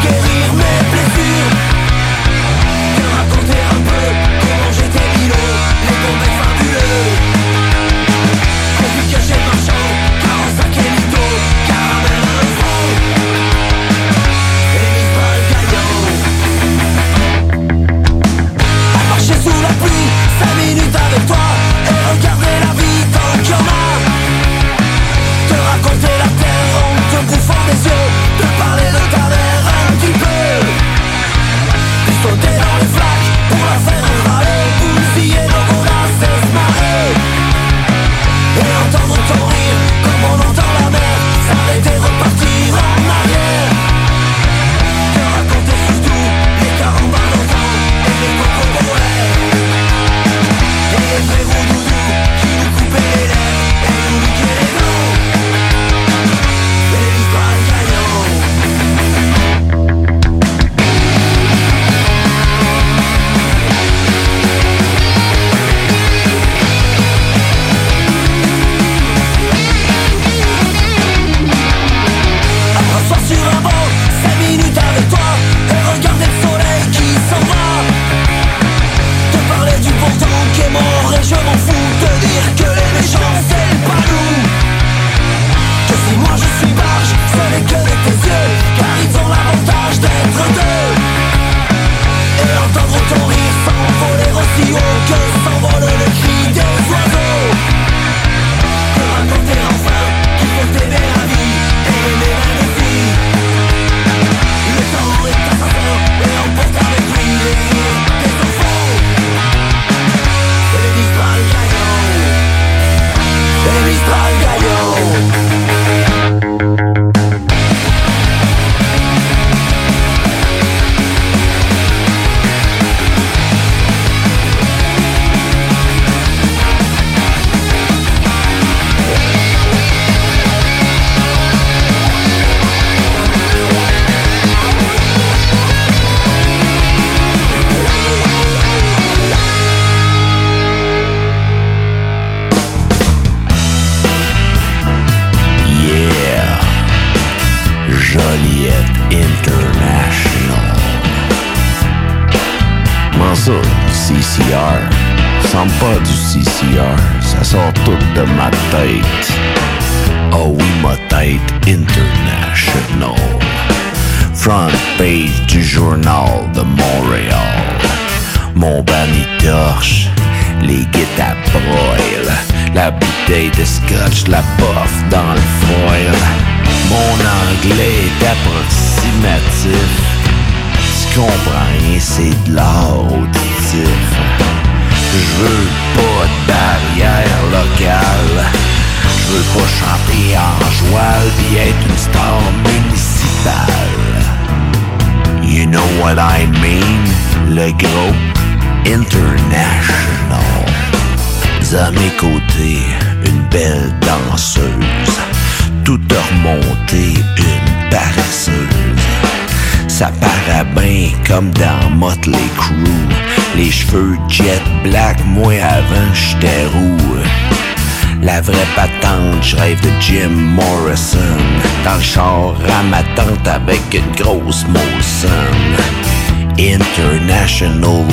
[227.65, 228.04] emotional